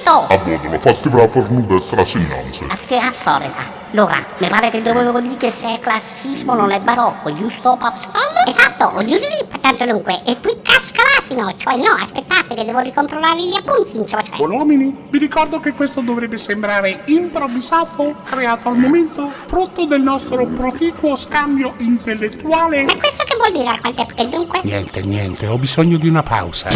preferito! 0.04 0.26
A 0.28 0.38
bordo 0.38 0.70
la 0.70 0.80
festival 0.80 1.30
fornuta 1.30 1.80
strasinanze. 1.80 2.66
A 2.68 2.78
te 2.88 2.98
a 2.98 3.12
solita. 3.14 3.82
Allora, 3.94 4.26
mi 4.40 4.48
pare 4.48 4.72
che 4.72 4.82
dovevo 4.82 5.20
dire 5.22 5.38
che 5.38 5.52
se 5.52 5.76
è 5.76 5.80
classicismo 5.80 6.56
non 6.56 6.72
è 6.72 6.80
barocco, 6.80 7.32
giusto, 7.32 7.78
Papsasando? 7.78 8.40
Esatto, 8.48 8.86
ho 8.86 9.06
giusto 9.06 9.28
lì, 9.28 9.48
pertanto 9.48 9.86
dunque. 9.86 10.24
E 10.26 10.40
qui 10.42 10.58
casca 10.64 11.04
l'asino, 11.14 11.54
cioè 11.58 11.76
no, 11.78 11.92
aspettate 12.00 12.56
che 12.56 12.66
devo 12.66 12.80
ricontrollare 12.80 13.40
gli 13.40 13.56
appunti, 13.56 14.04
cioè 14.10 14.24
cioè. 14.24 14.36
Buon 14.36 14.52
uomini, 14.52 14.98
vi 15.10 15.20
ricordo 15.20 15.60
che 15.60 15.74
questo 15.74 16.02
dovrebbe 16.02 16.38
sembrare 16.38 17.04
improvvisato, 17.06 18.16
creato 18.24 18.70
al 18.70 18.78
momento, 18.78 19.30
frutto 19.46 19.86
del 19.86 20.02
nostro 20.02 20.44
proficuo 20.48 21.16
scambio 21.16 21.76
intellettuale. 21.78 22.86
Ma 22.86 22.98
questo 22.98 23.24
che 23.26 23.36
vuol 23.36 23.52
dire, 23.52 23.80
quante 23.80 24.06
perché 24.08 24.28
dunque? 24.28 24.62
Niente, 24.64 25.02
niente, 25.04 25.46
ho 25.46 25.58
bisogno 25.60 25.98
di 25.98 26.08
una 26.08 26.24
pausa. 26.24 26.70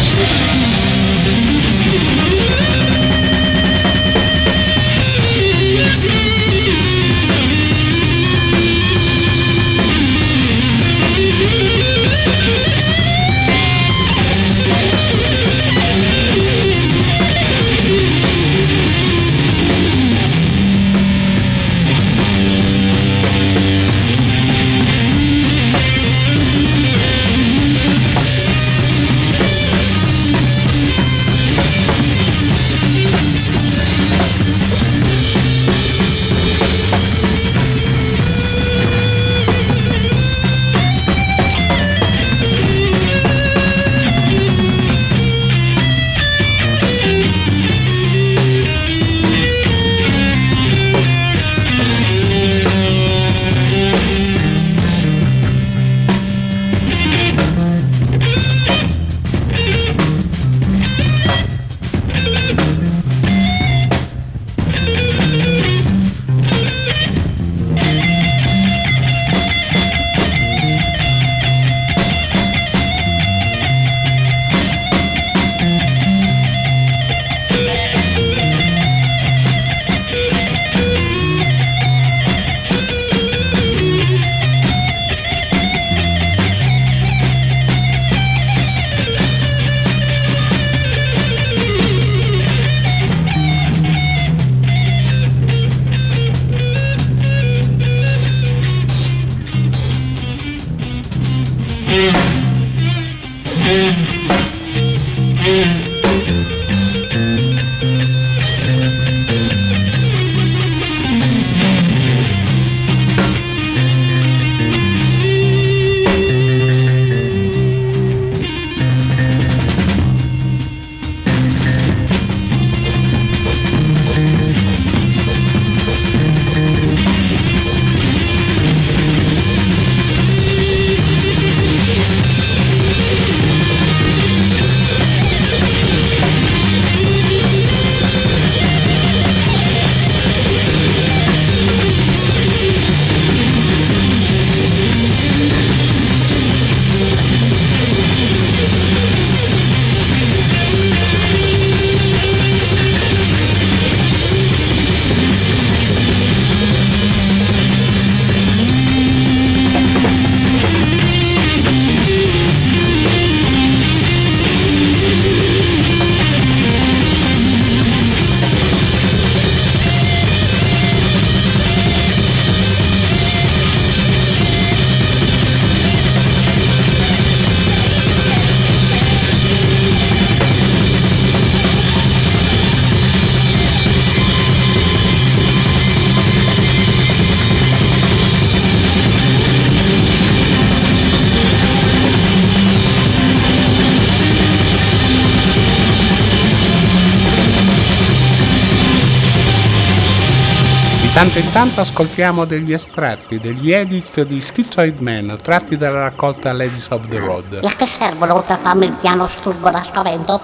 Tanto 201.57 201.65
in 201.69 201.75
tanto 201.75 201.81
ascoltiamo 201.81 202.45
degli 202.45 202.71
estratti, 202.71 203.39
degli 203.39 203.71
edit 203.71 204.21
di 204.23 204.39
Schizoid 204.39 204.99
Man 204.99 205.39
tratti 205.41 205.75
dalla 205.75 206.01
raccolta 206.01 206.53
Ladies 206.53 206.87
of 206.91 207.07
the 207.07 207.17
Road. 207.17 207.59
E 207.63 207.67
a 207.67 207.75
che 207.75 207.87
servono 207.87 208.35
oltre 208.35 208.53
a 208.53 208.57
farmi 208.57 208.85
il 208.85 208.93
piano 208.93 209.25
sturbo 209.25 209.71
da 209.71 209.81
spavento? 209.81 210.39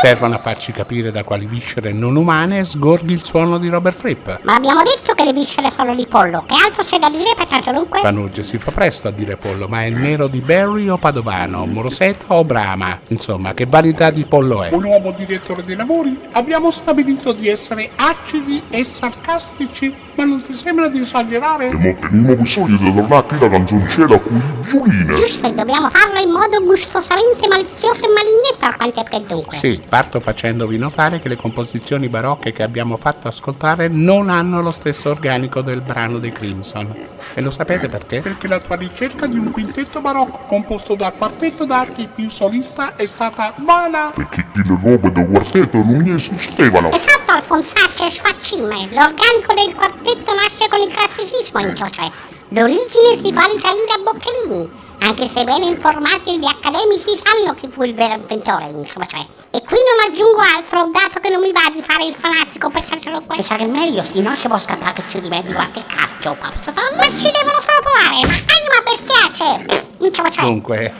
Servono 0.00 0.36
a 0.36 0.38
farci 0.38 0.72
capire 0.72 1.10
da 1.10 1.22
quali 1.22 1.44
viscere 1.44 1.92
non 1.92 2.16
umane 2.16 2.64
sgorghi 2.64 3.12
il 3.12 3.24
suono 3.24 3.58
di 3.58 3.68
Robert 3.68 3.94
Fripp. 3.94 4.26
Ma 4.42 4.54
abbiamo 4.54 4.82
detto 4.82 5.12
che 5.12 5.24
le 5.24 5.34
viscere 5.34 5.70
sono 5.70 5.94
di 5.94 6.06
pollo. 6.06 6.44
Che 6.46 6.54
altro 6.54 6.82
c'è 6.82 6.98
da 6.98 7.10
dire 7.10 7.34
caso 7.48 7.72
dunque? 7.72 8.00
Panurge 8.00 8.42
si 8.42 8.58
fa 8.58 8.70
presto 8.70 9.08
a 9.08 9.10
dire 9.10 9.36
pollo, 9.36 9.66
ma 9.68 9.82
è 9.82 9.86
il 9.86 9.96
nero 9.96 10.28
di 10.28 10.40
Barry 10.40 10.88
o 10.88 10.98
Padovano, 10.98 11.66
Morosetta 11.66 12.34
o 12.34 12.44
Brahma. 12.44 13.00
Insomma, 13.08 13.54
che 13.54 13.66
varietà 13.66 14.10
di 14.10 14.24
pollo 14.24 14.62
è? 14.62 14.72
Un 14.72 14.84
uomo 14.84 15.12
direttore 15.12 15.64
dei 15.64 15.76
lavori, 15.76 16.18
abbiamo 16.32 16.70
stabilito 16.70 17.32
di 17.32 17.48
essere 17.48 17.90
acidi 17.96 18.62
e 18.70 18.84
sarcastici, 18.84 19.94
ma 20.14 20.24
non 20.24 20.42
ti 20.42 20.52
sembra 20.52 20.88
di 20.88 21.00
esagerare? 21.00 21.68
E 21.68 21.74
mo 21.74 21.96
teniamo 21.98 22.36
bisogno 22.36 22.76
di 22.76 22.94
tornare 22.94 23.24
qui 23.24 23.38
la 23.38 23.48
canzoncella 23.48 24.18
con 24.18 24.36
i 24.36 24.70
violini. 24.70 25.14
Giusto, 25.16 25.46
e 25.46 25.52
dobbiamo 25.52 25.88
farlo 25.90 26.20
in 26.20 26.30
modo 26.30 26.62
gustosamente 26.64 27.48
malizioso 27.48 28.04
e 28.04 28.08
malignetto 28.08 28.76
alquanto 28.78 29.16
è 29.16 29.20
dunque. 29.22 29.56
Sì, 29.56 29.80
parto 29.88 30.20
facendovi 30.20 30.76
notare 30.76 31.18
che 31.18 31.28
le 31.28 31.36
composizioni 31.36 32.08
barocche 32.08 32.52
che 32.52 32.62
abbiamo 32.62 32.96
fatto 32.96 33.28
ascoltare 33.28 33.88
non 33.88 34.28
hanno 34.28 34.60
lo 34.60 34.70
stesso 34.70 35.10
organico 35.10 35.62
del 35.62 35.80
brano 35.80 36.18
dei 36.18 36.32
Crimson. 36.32 36.94
E 37.38 37.40
lo 37.40 37.52
sapete 37.52 37.88
perché? 37.88 38.20
Perché 38.20 38.48
la 38.48 38.58
tua 38.58 38.74
ricerca 38.74 39.28
di 39.28 39.38
un 39.38 39.52
quintetto 39.52 40.00
barocco 40.00 40.40
composto 40.48 40.96
da 40.96 41.12
quartetto 41.12 41.64
d'archi 41.64 42.08
più 42.12 42.28
solista 42.28 42.96
è 42.96 43.06
stata 43.06 43.54
vana. 43.58 44.10
Perché 44.12 44.44
le 44.54 44.64
robe 44.82 45.12
del 45.12 45.28
quartetto 45.28 45.76
non 45.76 46.04
esistevano. 46.04 46.90
Esatto, 46.90 47.30
Alfonsaccio 47.30 48.08
e 48.08 48.10
Sfaccime. 48.10 48.88
L'organico 48.90 49.54
del 49.54 49.72
quartetto 49.72 50.34
nasce 50.34 50.66
con 50.68 50.80
il 50.80 50.92
classicismo 50.92 51.60
in 51.60 51.76
ciò 51.76 51.88
cioè. 51.90 52.10
L'origine 52.48 53.22
si 53.22 53.32
fa 53.32 53.44
risalire 53.44 53.92
a 53.94 54.02
Boccherini 54.02 54.87
anche 55.00 55.28
se 55.28 55.44
ben 55.44 55.62
informati 55.62 56.38
gli 56.38 56.46
accademici 56.46 57.16
sanno 57.16 57.54
chi 57.54 57.68
fu 57.70 57.82
il 57.82 57.94
vero 57.94 58.14
inventore, 58.14 58.68
insomma, 58.70 59.06
cioè. 59.06 59.26
E 59.50 59.62
qui 59.64 59.78
non 59.78 60.06
aggiungo 60.06 60.40
altro, 60.40 60.90
dato 60.92 61.20
che 61.20 61.30
non 61.30 61.40
mi 61.40 61.52
va 61.52 61.70
di 61.72 61.82
fare 61.82 62.04
il 62.04 62.14
fanatico 62.14 62.68
per 62.68 62.82
farcelo 62.82 63.22
qua. 63.22 63.36
Mi 63.36 63.42
sa 63.42 63.56
che 63.56 63.64
è 63.64 63.66
meglio, 63.66 64.02
sì, 64.02 64.20
non 64.20 64.36
ci 64.36 64.46
può 64.46 64.58
scappare 64.58 64.92
che 64.92 65.04
ci 65.08 65.20
dimenti 65.20 65.52
qualche 65.52 65.84
calcio, 65.86 66.36
paps. 66.38 66.66
Ma 66.96 67.04
ci 67.04 67.30
devono 67.32 67.60
solo 67.60 67.80
provare, 67.82 68.26
ma 68.26 68.34
anima 68.52 68.80
per 68.84 68.98
piace! 69.06 69.86
La 70.00 70.10
faccio. 70.12 70.40
Dunque, 70.42 70.94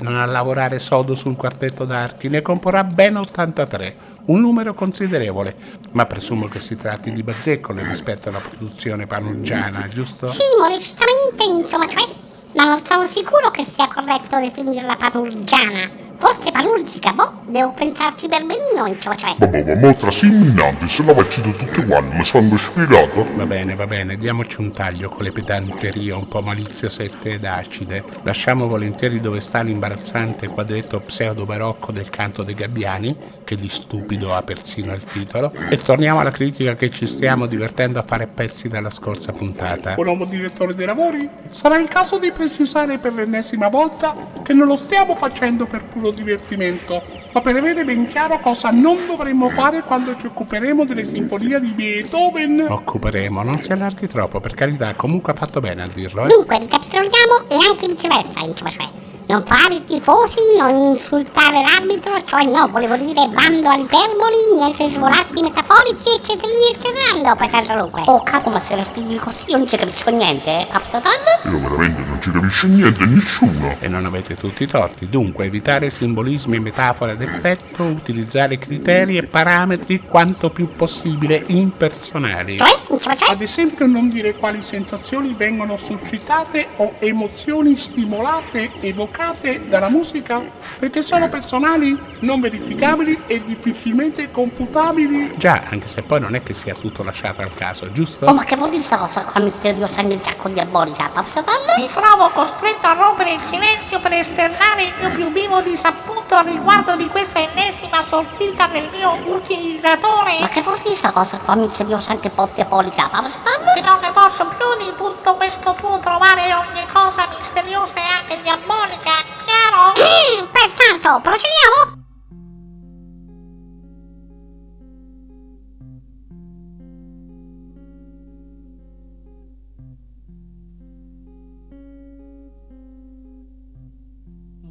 non 0.00 0.16
a 0.16 0.24
lavorare 0.24 0.78
sodo 0.78 1.14
sul 1.14 1.36
quartetto 1.36 1.84
d'archi, 1.84 2.28
ne 2.28 2.42
comporrà 2.42 2.82
ben 2.84 3.16
83 3.16 4.10
un 4.24 4.40
numero 4.40 4.72
considerevole, 4.74 5.54
ma 5.92 6.06
presumo 6.06 6.46
che 6.46 6.60
si 6.60 6.76
tratti 6.76 7.12
di 7.12 7.22
bazzeccole 7.22 7.84
rispetto 7.86 8.28
alla 8.28 8.38
produzione 8.38 9.06
panugiana, 9.06 9.88
giusto? 9.88 10.28
Sì, 10.28 10.42
modestamente, 10.58 11.44
insomma, 11.44 11.88
cioè 11.88 12.08
ma 12.54 12.64
non 12.64 12.84
sono 12.84 13.06
sicuro 13.06 13.50
che 13.50 13.64
sia 13.64 13.88
corretto 13.88 14.38
definirla 14.38 14.96
panurgiana. 14.96 16.11
Forse 16.22 16.52
panurgica, 16.52 17.12
boh, 17.12 17.40
devo 17.46 17.72
pensarci 17.72 18.28
per 18.28 18.46
benino, 18.46 18.86
in 18.86 19.00
ciò 19.00 19.12
cioè. 19.16 19.34
Vabbè, 19.38 19.64
ma 19.64 19.74
mo 19.74 19.96
tra 19.96 20.08
simminanti, 20.08 20.88
se 20.88 21.02
la 21.02 21.12
faccio 21.14 21.40
tutti 21.40 21.84
quanti, 21.84 22.16
mi 22.16 22.24
sono 22.24 22.56
spiegato? 22.56 23.26
Va 23.34 23.44
bene, 23.44 23.74
va 23.74 23.88
bene, 23.88 24.16
diamoci 24.16 24.60
un 24.60 24.70
taglio 24.70 25.08
con 25.08 25.24
le 25.24 25.32
pedanterie 25.32 26.12
un 26.12 26.28
po' 26.28 26.40
maliziosette 26.40 27.32
ed 27.32 27.44
acide. 27.44 28.04
Lasciamo 28.22 28.68
volentieri 28.68 29.18
dove 29.18 29.40
sta 29.40 29.62
l'imbarazzante 29.62 30.46
quadretto 30.46 31.00
pseudo-barocco 31.00 31.90
del 31.90 32.08
canto 32.08 32.44
dei 32.44 32.54
gabbiani, 32.54 33.16
che 33.42 33.56
di 33.56 33.68
stupido 33.68 34.32
ha 34.32 34.42
persino 34.42 34.94
il 34.94 35.02
titolo, 35.02 35.52
e 35.70 35.76
torniamo 35.76 36.20
alla 36.20 36.30
critica 36.30 36.76
che 36.76 36.88
ci 36.90 37.08
stiamo 37.08 37.46
divertendo 37.46 37.98
a 37.98 38.04
fare 38.06 38.28
pezzi 38.28 38.68
dalla 38.68 38.90
scorsa 38.90 39.32
puntata. 39.32 39.96
Un 39.98 40.06
uomo 40.06 40.24
direttore 40.24 40.72
dei 40.76 40.86
lavori? 40.86 41.28
Sarà 41.50 41.78
il 41.78 41.88
caso 41.88 42.20
di 42.20 42.30
precisare 42.30 42.98
per 42.98 43.12
l'ennesima 43.12 43.66
volta 43.66 44.14
che 44.44 44.52
non 44.52 44.68
lo 44.68 44.76
stiamo 44.76 45.16
facendo 45.16 45.66
per 45.66 45.84
puro 45.84 46.10
divertimento, 46.12 47.02
ma 47.32 47.40
per 47.40 47.56
avere 47.56 47.84
ben 47.84 48.06
chiaro 48.06 48.38
cosa 48.40 48.70
non 48.70 48.96
dovremmo 49.06 49.48
fare 49.48 49.82
quando 49.82 50.16
ci 50.16 50.26
occuperemo 50.26 50.84
delle 50.84 51.04
sinfonie 51.04 51.60
di 51.60 51.68
Beethoven. 51.68 52.66
Occuperemo, 52.68 53.42
non 53.42 53.60
si 53.60 53.72
allarghi 53.72 54.06
troppo, 54.06 54.40
per 54.40 54.54
carità, 54.54 54.94
comunque 54.94 55.32
ha 55.32 55.36
fatto 55.36 55.60
bene 55.60 55.82
a 55.82 55.88
dirlo. 55.88 56.24
Eh? 56.24 56.28
Dunque, 56.28 56.58
ricapitoliamo 56.58 57.48
e 57.48 57.56
anche 57.68 57.88
viceversa, 57.88 58.44
insomma, 58.44 58.70
cioè 58.70 59.01
non 59.32 59.42
fare 59.46 59.76
i 59.76 59.84
tifosi, 59.86 60.36
non 60.58 60.92
insultare 60.94 61.62
l'arbitro, 61.62 62.22
cioè 62.26 62.44
no, 62.44 62.68
volevo 62.68 62.96
dire 62.96 63.26
bando 63.28 63.70
all'iperboli, 63.70 64.36
niente 64.54 64.90
svolazzi 64.90 65.40
metaforici, 65.40 66.16
eccetera, 66.18 66.52
eccetera, 66.70 67.34
per 67.34 67.48
caso 67.48 67.72
dunque. 67.72 68.02
Oh 68.04 68.22
capo, 68.22 68.50
ma 68.50 68.60
se 68.60 68.76
la 68.76 68.82
spieghi 68.82 69.16
così 69.16 69.44
io 69.46 69.56
non 69.56 69.66
ci 69.66 69.78
capisco 69.78 70.10
niente, 70.10 70.50
eh, 70.50 70.66
Papsatan? 70.70 71.12
Io 71.44 71.60
veramente 71.60 72.02
non 72.02 72.20
ci 72.20 72.30
capisco 72.30 72.66
niente, 72.66 73.06
nessuno. 73.06 73.76
E 73.78 73.88
non 73.88 74.04
avete 74.04 74.34
tutti 74.34 74.64
i 74.64 74.66
torti, 74.66 75.08
dunque 75.08 75.46
evitare 75.46 75.88
simbolismi 75.88 76.56
e 76.56 76.60
metafore 76.60 77.16
d'effetto, 77.16 77.84
utilizzare 77.84 78.58
criteri 78.58 79.16
e 79.16 79.22
parametri 79.22 80.02
quanto 80.06 80.50
più 80.50 80.76
possibile 80.76 81.42
impersonali. 81.46 82.58
Cioè, 82.58 82.98
cioè, 83.00 83.16
cioè? 83.16 83.30
Ad 83.30 83.40
esempio 83.40 83.86
non 83.86 84.10
dire 84.10 84.36
quali 84.36 84.60
sensazioni 84.60 85.32
vengono 85.32 85.78
suscitate 85.78 86.68
o 86.76 86.96
emozioni 86.98 87.74
stimolate, 87.76 88.72
evocate 88.80 89.20
evocate 89.22 89.64
dalla 89.66 89.88
musica 89.88 90.42
perché 90.78 91.02
sono 91.02 91.28
personali, 91.28 91.98
non 92.20 92.40
verificabili 92.40 93.22
e 93.26 93.42
difficilmente 93.44 94.30
confutabili. 94.30 95.34
Già, 95.36 95.62
anche 95.70 95.86
se 95.86 96.02
poi 96.02 96.20
non 96.20 96.34
è 96.34 96.42
che 96.42 96.54
sia 96.54 96.74
tutto 96.74 97.02
lasciato 97.02 97.40
al 97.40 97.54
caso, 97.54 97.90
giusto? 97.92 98.26
Oh, 98.26 98.34
ma 98.34 98.44
che 98.44 98.56
vuol 98.56 98.70
dire 98.70 98.82
questa 98.82 98.98
cosa 98.98 99.22
qua 99.22 99.40
misteriosa 99.40 100.02
nel 100.02 100.20
giacco 100.20 100.48
diabolica, 100.48 101.08
Papsatelle? 101.12 101.74
Mi 101.78 101.86
trovo 101.86 102.30
costretto 102.30 102.86
a 102.86 102.94
rompere 102.94 103.34
il 103.34 103.40
silenzio 103.46 104.00
per 104.00 104.12
esternare 104.12 104.82
il 104.84 104.94
mio 104.98 105.10
più 105.10 105.32
vivo 105.32 105.60
disappunto 105.60 106.34
a 106.34 106.42
riguardo 106.42 106.96
di 106.96 107.06
questa 107.08 107.38
ennesima 107.38 108.02
sortita 108.02 108.66
del 108.66 108.88
mio 108.92 109.18
utilizzatore. 109.34 110.38
Ma 110.40 110.48
che 110.48 110.62
vuol 110.62 110.76
dire 110.76 110.88
questa 110.88 111.12
cosa 111.12 111.38
qua 111.38 111.54
misteriosa 111.54 112.12
anche 112.12 112.28
un 112.28 112.34
po' 112.34 112.48
diabolica, 112.52 113.08
Papsatelle? 113.08 113.72
Che 113.74 113.80
non 113.82 114.00
ne 114.00 114.10
posso 114.12 114.46
più 114.46 114.84
di 114.84 114.92
tutto 114.96 115.34
questo 115.36 115.74
tuo 115.78 115.98
trovare 116.00 116.52
ogni 116.52 116.84
cosa 116.92 117.28
misteriosa 117.38 117.94
e 117.94 118.00
anche 118.00 118.40
diabolica 118.42 119.11
chiaro? 119.44 119.92
Mm, 119.96 120.46
pertanto, 120.52 120.92
Perfetto, 121.02 121.20
procediamo? 121.20 122.00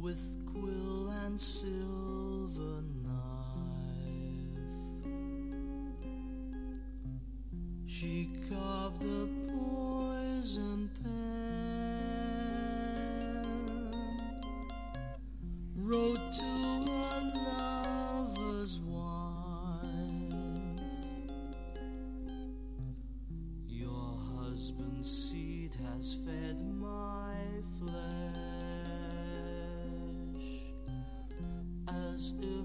with 0.00 0.18
quill 0.46 1.10
and 1.24 1.40
silver 1.40 2.01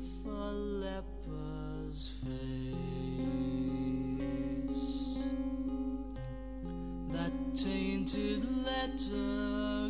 if 0.07 0.25
leper's 0.25 2.09
face. 2.23 2.73
That 7.11 7.33
tainted 7.55 8.43
letter 8.65 9.86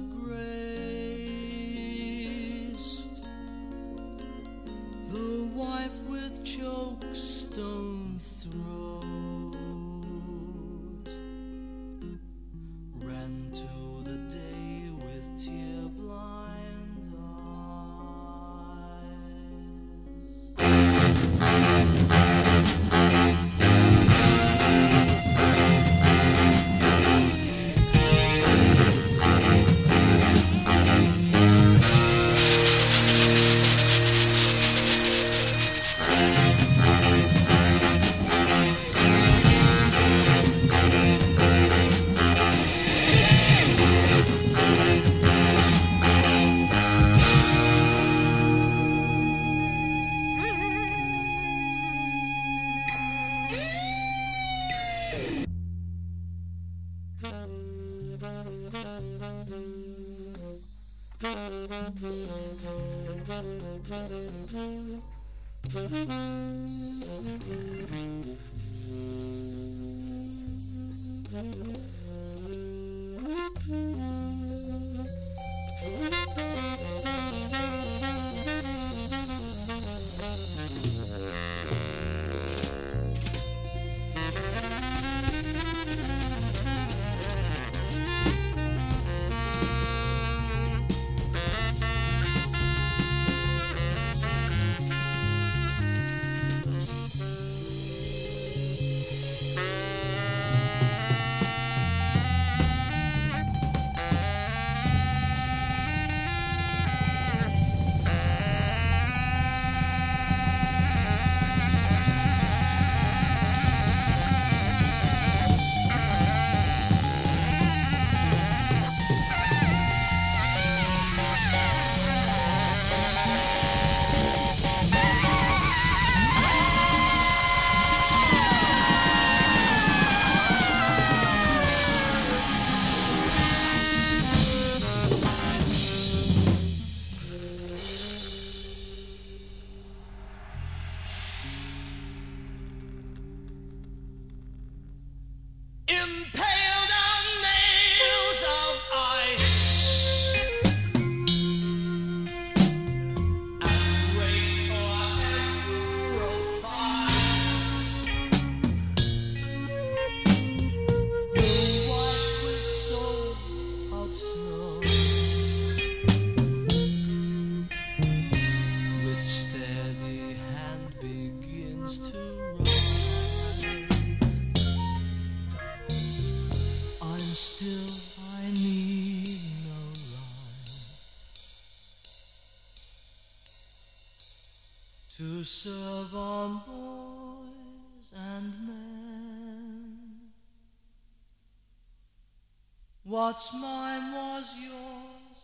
What's 193.27 193.51
mine 193.51 194.13
was 194.13 194.45
yours 194.57 195.39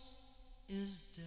is 0.69 0.99
dead. 1.17 1.25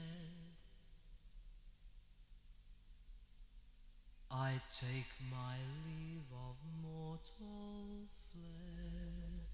I 4.30 4.52
take 4.70 5.12
my 5.30 5.56
leave 5.84 6.24
of 6.32 6.56
mortal 6.80 8.08
flesh. 8.32 9.44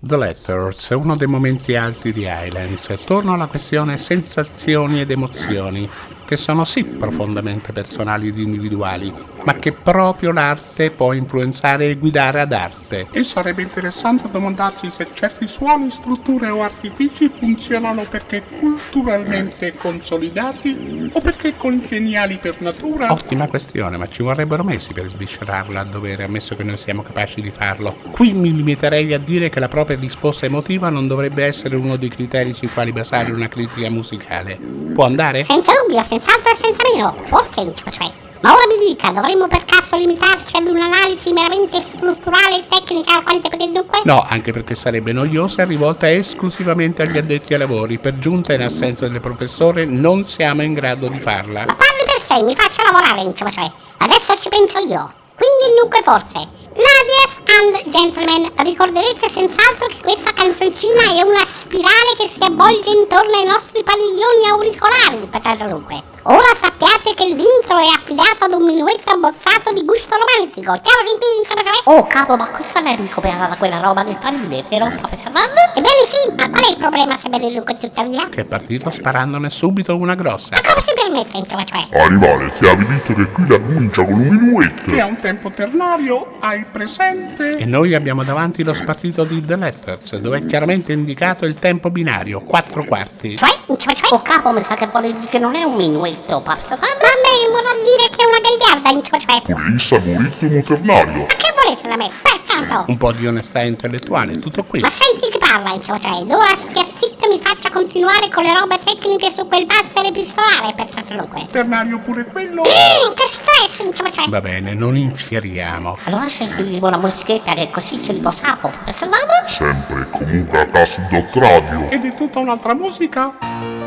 The 0.00 0.16
Letters 0.16 0.90
è 0.90 0.94
uno 0.94 1.14
dei 1.14 1.28
momenti 1.28 1.76
alti 1.76 2.10
di 2.10 2.22
Highlands 2.22 2.88
e 2.88 2.96
torno 3.04 3.34
alla 3.34 3.46
questione 3.46 3.96
sensazioni 3.96 4.98
ed 4.98 5.12
emozioni, 5.12 5.88
che 6.32 6.38
sono 6.38 6.64
sì 6.64 6.82
profondamente 6.82 7.74
personali 7.74 8.28
ed 8.28 8.38
individuali, 8.38 9.12
ma 9.42 9.52
che 9.56 9.72
proprio 9.72 10.32
l'arte 10.32 10.90
può 10.90 11.12
influenzare 11.12 11.90
e 11.90 11.96
guidare 11.96 12.40
ad 12.40 12.54
arte. 12.54 13.08
E 13.10 13.22
sarebbe 13.22 13.60
interessante 13.60 14.30
domandarsi 14.30 14.88
se 14.88 15.08
certi 15.12 15.46
suoni, 15.46 15.90
strutture 15.90 16.48
o 16.48 16.62
artifici 16.62 17.30
funzionano 17.36 18.06
perché 18.08 18.44
culturalmente 18.58 19.74
consolidati 19.74 21.10
o 21.12 21.20
perché 21.20 21.54
congeniali 21.54 22.38
per 22.38 22.62
natura. 22.62 23.12
Ottima 23.12 23.46
questione, 23.46 23.98
ma 23.98 24.08
ci 24.08 24.22
vorrebbero 24.22 24.64
mesi 24.64 24.94
per 24.94 25.10
sviscerarla 25.10 25.80
a 25.80 25.84
dovere, 25.84 26.24
ammesso 26.24 26.56
che 26.56 26.62
noi 26.62 26.78
siamo 26.78 27.02
capaci 27.02 27.42
di 27.42 27.50
farlo. 27.50 27.94
Qui 28.10 28.32
mi 28.32 28.56
limiterei 28.56 29.12
a 29.12 29.18
dire 29.18 29.50
che 29.50 29.60
la 29.60 29.68
propria 29.68 29.98
risposta 29.98 30.46
emotiva 30.46 30.88
non 30.88 31.06
dovrebbe 31.06 31.44
essere 31.44 31.76
uno 31.76 31.96
dei 31.96 32.08
criteri 32.08 32.54
sui 32.54 32.68
quali 32.68 32.90
basare 32.90 33.32
una 33.32 33.48
critica 33.48 33.90
musicale. 33.90 34.58
Può 34.94 35.04
andare? 35.04 35.42
Senza 35.42 35.72
dubbio, 35.82 36.02
senza 36.02 36.21
senz'altro 36.22 36.52
e 36.52 36.54
senza 36.54 36.82
meno, 36.84 37.16
forse, 37.26 37.74
cioè. 37.74 38.12
Ma 38.40 38.52
ora 38.52 38.66
mi 38.66 38.86
dica, 38.88 39.10
dovremmo 39.12 39.46
per 39.46 39.64
caso 39.64 39.96
limitarci 39.96 40.56
ad 40.56 40.66
un'analisi 40.66 41.32
meramente 41.32 41.80
strutturale 41.80 42.58
e 42.58 42.64
tecnica 42.68 43.14
alquanto 43.14 43.48
per 43.48 43.60
il 43.60 43.70
dunque? 43.70 44.00
No, 44.04 44.24
anche 44.28 44.50
perché 44.50 44.74
sarebbe 44.74 45.12
noiosa 45.12 45.62
e 45.62 45.66
rivolta 45.66 46.10
esclusivamente 46.10 47.02
agli 47.02 47.18
addetti 47.18 47.52
ai 47.52 47.60
lavori. 47.60 47.98
Per 47.98 48.18
giunta, 48.18 48.52
in 48.52 48.62
assenza 48.62 49.06
del 49.06 49.20
professore, 49.20 49.84
non 49.84 50.24
siamo 50.24 50.62
in 50.62 50.74
grado 50.74 51.06
di 51.06 51.20
farla. 51.20 51.66
Ma 51.66 51.74
parli 51.74 52.04
per 52.04 52.20
sé, 52.24 52.42
mi 52.42 52.56
faccia 52.56 52.82
lavorare, 52.82 53.32
cioè. 53.34 53.72
Adesso 53.98 54.38
ci 54.40 54.48
penso 54.48 54.78
io. 54.88 55.12
Quindi 55.42 55.74
dunque 55.80 56.02
forse. 56.04 56.38
Ladies 56.70 57.42
and 57.50 57.90
gentlemen, 57.90 58.48
ricorderete 58.62 59.28
senz'altro 59.28 59.88
che 59.88 59.98
questa 60.00 60.30
canzoncina 60.32 61.18
è 61.18 61.22
una 61.22 61.42
spirale 61.42 62.14
che 62.16 62.28
si 62.28 62.38
avvolge 62.44 62.88
intorno 62.90 63.34
ai 63.34 63.46
nostri 63.46 63.82
padiglioni 63.82 64.46
auricolari, 64.48 65.26
pertanto 65.26 65.66
dunque. 65.66 66.12
Ora 66.22 66.54
sappiate 66.54 67.14
che 67.14 67.26
l'intro 67.26 67.76
è 67.78 67.90
affidato 67.90 68.44
ad 68.46 68.52
un 68.52 68.64
minuetto 68.64 69.10
abbozzato 69.10 69.72
di 69.74 69.84
gusto 69.84 70.14
romantico. 70.14 70.78
Chiaro 70.78 71.02
fin, 71.02 71.42
Oh 71.84 72.06
capo, 72.06 72.36
ma 72.36 72.46
questa 72.48 72.78
non 72.78 72.92
è 72.92 72.96
ricopiata 72.96 73.46
da 73.46 73.56
quella 73.56 73.78
roba 73.78 74.04
del 74.04 74.16
panile, 74.16 74.64
vero? 74.68 74.86
Ebbene 74.86 76.06
sì, 76.06 76.32
ma 76.36 76.48
qual 76.48 76.64
è 76.64 76.70
il 76.70 76.76
problema 76.76 77.18
se 77.18 77.28
bene 77.28 77.50
dunque 77.50 77.76
tuttavia? 77.76 78.28
Che 78.28 78.42
è 78.42 78.44
partito 78.44 78.90
sparandone 78.90 79.50
subito 79.50 79.96
una 79.96 80.14
grossa. 80.14 80.50
Ma 80.52 80.60
come 80.60 80.80
si 80.80 80.94
permette, 80.94 81.38
insomma, 81.38 81.64
cioè? 81.64 82.00
Animale, 82.00 82.50
ti 82.50 82.66
avevi 82.66 82.86
detto 82.86 83.12
che 83.14 83.26
qui 83.32 83.46
la 83.48 83.58
comincia 83.58 84.04
con 84.04 84.20
un 84.20 84.26
minuetto. 84.26 84.90
Che 84.92 85.00
ha 85.00 85.06
un 85.06 85.16
tempo 85.16 85.31
ternario, 85.50 86.36
hai 86.40 86.64
presente? 86.64 87.56
E 87.56 87.64
noi 87.64 87.94
abbiamo 87.94 88.22
davanti 88.24 88.62
lo 88.62 88.74
spartito 88.74 89.24
di 89.24 89.44
The 89.44 89.56
Letters, 89.56 90.16
dove 90.16 90.38
è 90.38 90.46
chiaramente 90.46 90.92
indicato 90.92 91.46
il 91.46 91.58
tempo 91.58 91.90
binario, 91.90 92.40
4 92.40 92.84
quarti. 92.84 93.36
Cioè, 93.36 93.48
cioè, 93.78 93.94
cioè? 93.94 94.12
Oh 94.12 94.22
capo, 94.22 94.52
mi 94.52 94.62
sa 94.62 94.74
che 94.74 94.86
vuole 94.86 95.12
dire 95.12 95.28
che 95.28 95.38
non 95.38 95.54
è 95.54 95.62
un 95.62 95.74
minuetto, 95.76 96.40
professor 96.40 96.78
Van? 96.78 96.88
Vabbè, 96.90 97.50
vorrà 97.50 97.74
dire 97.82 98.08
che 98.10 98.22
è 98.22 98.26
una 98.26 98.40
gagliarda, 98.40 98.90
cioè, 99.08 99.20
cioè. 99.20 99.42
Pure 99.42 99.70
lì 99.70 99.78
sa 99.78 99.98
moritto 99.98 100.74
ternario. 100.74 101.20
Ma 101.22 101.26
che 101.26 101.54
volete 101.62 101.88
da 101.88 101.96
me? 101.96 102.10
Pertanto. 102.22 102.84
Un 102.90 102.96
po' 102.96 103.12
di 103.12 103.26
onestà 103.26 103.62
intellettuale, 103.62 104.38
tutto 104.38 104.64
qui. 104.64 104.80
Ma 104.80 104.88
senti 104.88 105.30
chi 105.30 105.38
parla, 105.52 105.74
insomma, 105.74 105.98
cioè, 105.98 106.10
ora 106.34 106.52
e 106.52 107.28
mi 107.28 107.38
faccia 107.38 107.70
continuare 107.70 108.30
con 108.30 108.42
le 108.42 108.54
robe 108.54 108.78
tecniche 108.82 109.30
su 109.30 109.46
quel 109.46 109.66
passere 109.66 110.08
epistolare, 110.08 110.72
pertanto 110.74 111.14
dunque. 111.14 111.46
Ternario 111.46 111.98
pure 111.98 112.24
quello? 112.24 112.62
Mm, 112.62 113.14
che 113.14 113.26
stress, 113.26 113.86
insomma, 113.86 114.10
cioè. 114.10 114.28
Va 114.28 114.40
bene, 114.40 114.72
non 114.72 114.96
infieriamo. 114.96 115.98
Allora 116.04 116.28
sentiamo 116.28 116.86
una 116.86 116.96
musichetta 116.96 117.52
che 117.52 117.70
così 117.70 118.02
ci 118.02 118.12
riposiamo, 118.12 118.56
professor 118.56 119.08
Van? 119.08 119.48
Sempre 119.48 120.08
comunque 120.10 120.60
a 120.60 120.66
caso 120.66 121.02
dot 121.10 121.30
radio. 121.34 121.90
Ed 121.90 122.04
è 122.04 122.14
tutta 122.16 122.38
un'altra 122.38 122.74
musica? 122.74 123.81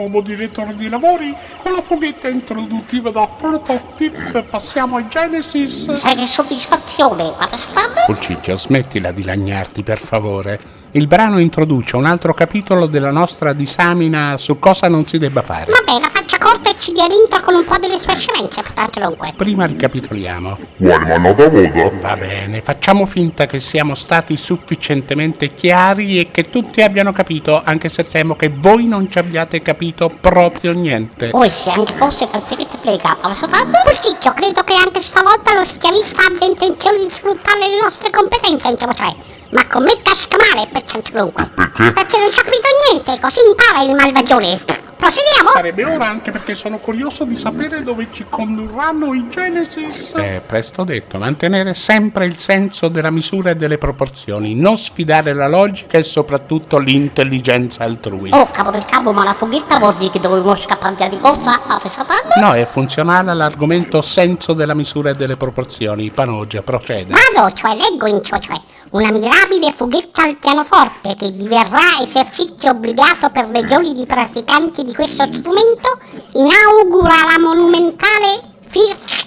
Nuovo 0.00 0.22
direttore 0.22 0.74
di 0.74 0.88
lavori, 0.88 1.34
con 1.62 1.72
la 1.72 1.82
foghetta 1.82 2.28
introduttiva 2.28 3.10
da 3.10 3.28
Fruit 3.36 3.68
of 3.68 3.94
Fifth 3.94 4.42
passiamo 4.44 4.96
ai 4.96 5.06
Genesis. 5.08 5.92
Sai 5.92 6.14
che 6.16 6.26
soddisfazione, 6.26 7.32
professor 7.36 7.74
Van? 7.74 8.04
Pulcicchio, 8.06 8.56
smettila 8.56 9.12
di 9.12 9.24
lagnarti, 9.24 9.82
per 9.82 9.98
favore. 9.98 10.78
Il 10.92 11.06
brano 11.06 11.38
introduce 11.38 11.96
un 11.96 12.06
altro 12.06 12.34
capitolo 12.34 12.86
della 12.86 13.12
nostra 13.12 13.52
disamina 13.52 14.36
su 14.38 14.58
cosa 14.58 14.88
non 14.88 15.06
si 15.06 15.18
debba 15.18 15.42
fare. 15.42 15.70
Vabbè, 15.70 16.00
la 16.00 16.08
faccia 16.08 16.19
corta 16.50 16.70
e 16.70 16.74
ci 16.80 16.90
dia 16.92 17.06
l'intro 17.06 17.40
con 17.42 17.54
un 17.54 17.64
po' 17.64 17.76
delle 17.78 17.98
sue 17.98 18.16
scemenze, 18.16 18.62
pertanto 18.62 18.98
dunque. 18.98 19.32
Prima 19.36 19.66
ricapitoliamo. 19.66 20.58
Quale 20.78 21.06
mannata 21.06 21.48
moda? 21.48 21.90
Va 22.00 22.16
bene, 22.16 22.60
facciamo 22.60 23.06
finta 23.06 23.46
che 23.46 23.60
siamo 23.60 23.94
stati 23.94 24.36
sufficientemente 24.36 25.54
chiari 25.54 26.18
e 26.18 26.30
che 26.32 26.50
tutti 26.50 26.82
abbiano 26.82 27.12
capito, 27.12 27.62
anche 27.64 27.88
se 27.88 28.04
temo 28.04 28.34
che 28.34 28.52
voi 28.52 28.86
non 28.86 29.08
ci 29.08 29.18
abbiate 29.18 29.62
capito 29.62 30.08
proprio 30.08 30.72
niente. 30.72 31.30
Oh, 31.32 31.44
e 31.44 31.50
se 31.50 31.70
anche 31.70 31.92
fosse 31.94 32.28
tanto 32.28 32.56
che 32.56 32.66
ti 32.66 32.76
frega, 32.80 33.16
professor 33.20 33.48
Van? 33.48 33.70
Pulcicchio, 33.84 34.32
credo 34.32 34.64
che 34.64 34.74
anche 34.74 35.00
stavolta 35.00 35.54
lo 35.54 35.64
schiavista 35.64 36.26
abbia 36.26 36.48
intenzione 36.48 36.98
di 36.98 37.10
sfruttare 37.10 37.60
le 37.60 37.80
nostre 37.80 38.10
competenze, 38.10 38.68
insomma, 38.68 38.94
cioè. 38.94 39.14
Ma 39.52 39.66
con 39.68 39.84
me 39.84 39.92
casca 40.02 40.36
male, 40.36 40.66
pertanto 40.66 41.12
dunque. 41.12 41.48
Perché? 41.54 41.92
Perché 41.92 42.18
non 42.18 42.32
ci 42.32 42.40
ho 42.40 42.42
capito 42.42 42.68
niente, 42.90 43.20
così 43.20 43.38
impara 43.46 43.82
il 43.84 43.94
malvagione. 43.94 44.88
Procediamo? 45.00 45.48
Sarebbe 45.48 45.84
ora 45.86 46.06
anche 46.06 46.30
perché 46.30 46.54
sono 46.54 46.76
curioso 46.76 47.24
di 47.24 47.34
sapere 47.34 47.82
dove 47.82 48.08
ci 48.12 48.26
condurranno 48.28 49.14
i 49.14 49.26
Genesis. 49.30 50.12
Eh, 50.14 50.42
presto 50.44 50.84
detto, 50.84 51.16
mantenere 51.16 51.72
sempre 51.72 52.26
il 52.26 52.36
senso 52.36 52.88
della 52.88 53.10
misura 53.10 53.50
e 53.50 53.56
delle 53.56 53.78
proporzioni, 53.78 54.54
non 54.54 54.76
sfidare 54.76 55.32
la 55.32 55.48
logica 55.48 55.96
e 55.96 56.02
soprattutto 56.02 56.76
l'intelligenza 56.76 57.84
altrui. 57.84 58.30
Oh, 58.34 58.50
capo 58.50 58.70
del 58.70 58.84
cavo, 58.84 59.12
ma 59.12 59.24
la 59.24 59.32
foghetta 59.32 59.78
vuol 59.78 59.94
dire 59.94 60.10
che 60.10 60.20
dovevamo 60.20 60.54
scappare 60.54 60.94
via 60.94 61.08
di 61.08 61.18
corsa, 61.18 61.58
professor 61.66 62.04
Van? 62.04 62.18
No, 62.38 62.52
è 62.52 62.66
funzionale 62.66 63.30
all'argomento 63.30 64.02
senso 64.02 64.52
della 64.52 64.74
misura 64.74 65.10
e 65.10 65.14
delle 65.14 65.38
proporzioni. 65.38 66.10
Panogia, 66.10 66.62
procede. 66.62 67.14
Vado, 67.14 67.54
cioè 67.54 67.74
leggo 67.74 68.06
in 68.06 68.22
cioè, 68.22 68.38
cioè 68.38 68.56
una 68.90 69.12
mirabile 69.12 69.72
fughetta 69.72 70.24
al 70.24 70.36
pianoforte 70.38 71.14
che 71.14 71.32
diverrà 71.32 72.00
esercizio 72.00 72.70
obbligato 72.70 73.30
per 73.30 73.48
legioni 73.48 73.92
di 73.92 74.04
praticanti 74.04 74.82
di 74.82 74.92
questo 74.92 75.28
strumento 75.32 75.98
inaugura 76.32 77.14
la 77.30 77.38
monumentale 77.38 78.40
Fifth 78.66 79.26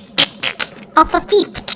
of 0.96 1.24
Fifth. 1.28 1.72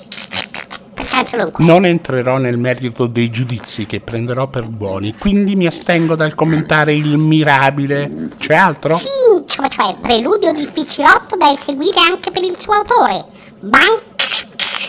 Non 1.58 1.86
entrerò 1.86 2.36
nel 2.36 2.58
merito 2.58 3.06
dei 3.06 3.30
giudizi 3.30 3.86
che 3.86 4.00
prenderò 4.00 4.48
per 4.48 4.68
buoni, 4.68 5.14
quindi 5.16 5.56
mi 5.56 5.66
astengo 5.66 6.14
dal 6.14 6.34
commentare 6.34 6.92
il 6.94 7.16
mirabile. 7.16 8.30
C'è 8.36 8.54
altro? 8.54 8.98
Sì, 8.98 9.06
cioè, 9.46 9.68
cioè 9.68 9.96
preludio 10.00 10.52
difficilotto 10.52 11.36
da 11.36 11.50
eseguire 11.50 12.00
anche 12.00 12.30
per 12.30 12.42
il 12.42 12.56
suo 12.58 12.74
autore. 12.74 13.24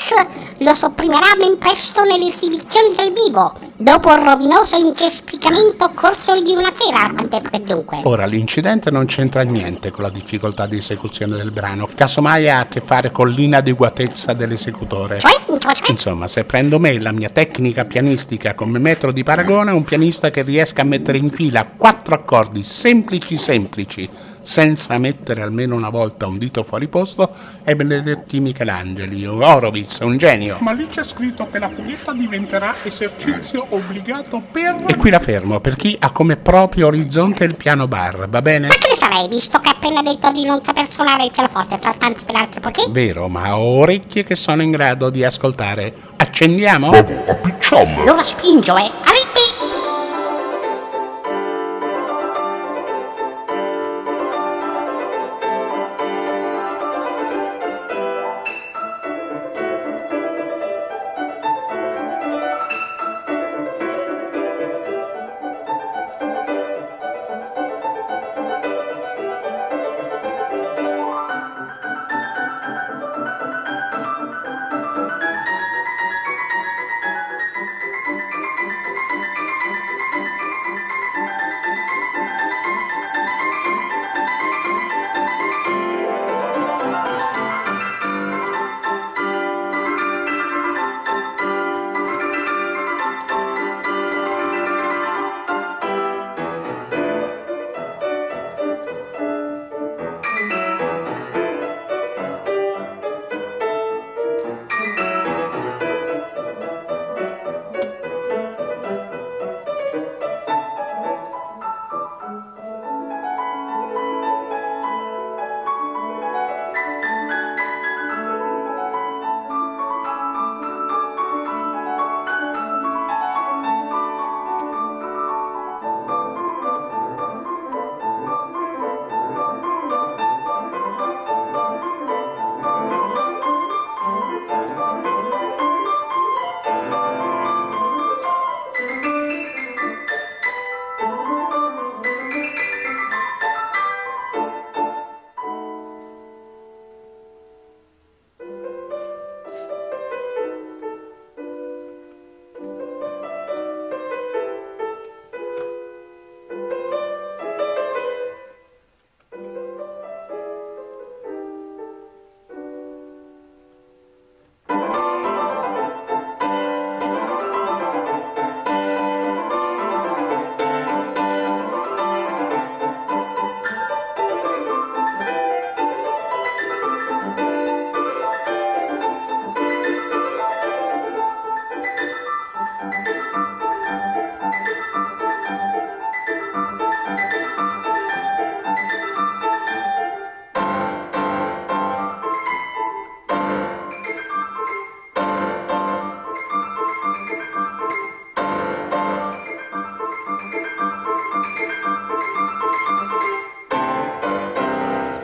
Banks 0.09 0.57
lo 0.61 0.73
sopprimerà 0.73 1.35
ben 1.37 1.57
presto 1.57 2.03
nelle 2.03 2.27
esibizioni 2.27 2.93
dal 2.95 3.13
vivo, 3.13 3.53
dopo 3.77 4.11
il 4.13 4.21
rovinoso 4.21 4.75
incespicamento 4.75 5.85
occorso 5.85 6.41
di 6.41 6.51
una 6.51 6.71
sera, 6.75 7.11
quante 7.13 7.39
per 7.41 7.61
dunque. 7.61 7.99
Ora, 8.03 8.25
l'incidente 8.25 8.91
non 8.91 9.05
c'entra 9.05 9.43
niente 9.43 9.91
con 9.91 10.03
la 10.03 10.09
difficoltà 10.09 10.65
di 10.65 10.77
esecuzione 10.77 11.37
del 11.37 11.51
brano, 11.51 11.87
casomai 11.93 12.49
ha 12.49 12.59
a 12.59 12.67
che 12.67 12.81
fare 12.81 13.11
con 13.11 13.29
l'inadeguatezza 13.29 14.33
dell'esecutore. 14.33 15.19
Cioè, 15.19 15.31
cioè, 15.59 15.73
cioè, 15.75 15.91
Insomma, 15.91 16.27
se 16.27 16.43
prendo 16.43 16.79
me 16.79 16.99
la 16.99 17.11
mia 17.11 17.29
tecnica 17.29 17.85
pianistica 17.85 18.53
come 18.53 18.79
metro 18.79 19.11
di 19.11 19.23
paragone, 19.23 19.71
un 19.71 19.83
pianista 19.83 20.29
che 20.29 20.41
riesca 20.41 20.81
a 20.81 20.85
mettere 20.85 21.17
in 21.17 21.31
fila 21.31 21.65
quattro 21.65 22.15
accordi 22.15 22.63
semplici 22.63 23.37
semplici, 23.37 24.09
senza 24.41 24.97
mettere 24.97 25.41
almeno 25.41 25.75
una 25.75 25.89
volta 25.89 26.27
un 26.27 26.37
dito 26.37 26.63
fuori 26.63 26.87
posto, 26.87 27.31
è 27.63 27.75
Benedetti 27.75 28.39
Michelangeli, 28.39 29.25
Horowitz, 29.25 29.99
un 29.99 30.17
genio. 30.17 30.57
Ma 30.59 30.71
lì 30.71 30.87
c'è 30.87 31.03
scritto 31.03 31.47
che 31.51 31.59
la 31.59 31.69
foghetta 31.69 32.13
diventerà 32.13 32.75
esercizio 32.83 33.65
obbligato 33.69 34.41
per... 34.51 34.83
E 34.87 34.95
qui 34.95 35.09
la 35.09 35.19
fermo, 35.19 35.59
per 35.59 35.75
chi 35.75 35.95
ha 35.99 36.11
come 36.11 36.37
proprio 36.37 36.87
orizzonte 36.87 37.43
il 37.43 37.55
piano 37.55 37.87
bar, 37.87 38.27
va 38.29 38.41
bene? 38.41 38.67
ma 38.67 38.75
che 38.75 38.89
ne 38.89 38.95
sarei, 38.95 39.27
visto 39.27 39.59
che 39.59 39.69
ha 39.69 39.73
appena 39.73 40.01
detto 40.01 40.31
di 40.31 40.45
non 40.45 40.63
saper 40.63 40.91
suonare 40.91 41.25
il 41.25 41.31
pianoforte, 41.31 41.77
fra 41.79 41.93
tanti 41.93 42.23
peraltro 42.23 42.59
poiché? 42.59 42.85
Vero, 42.89 43.27
ma 43.27 43.57
ho 43.57 43.79
orecchie 43.79 44.23
che 44.23 44.35
sono 44.35 44.61
in 44.61 44.71
grado 44.71 45.09
di 45.09 45.23
ascoltare. 45.23 45.93
Accendiamo? 46.17 46.89
Vabbè, 46.89 47.25
appicciamola. 47.27 48.01
Allora 48.01 48.23
spingo, 48.23 48.77
eh. 48.77 49.18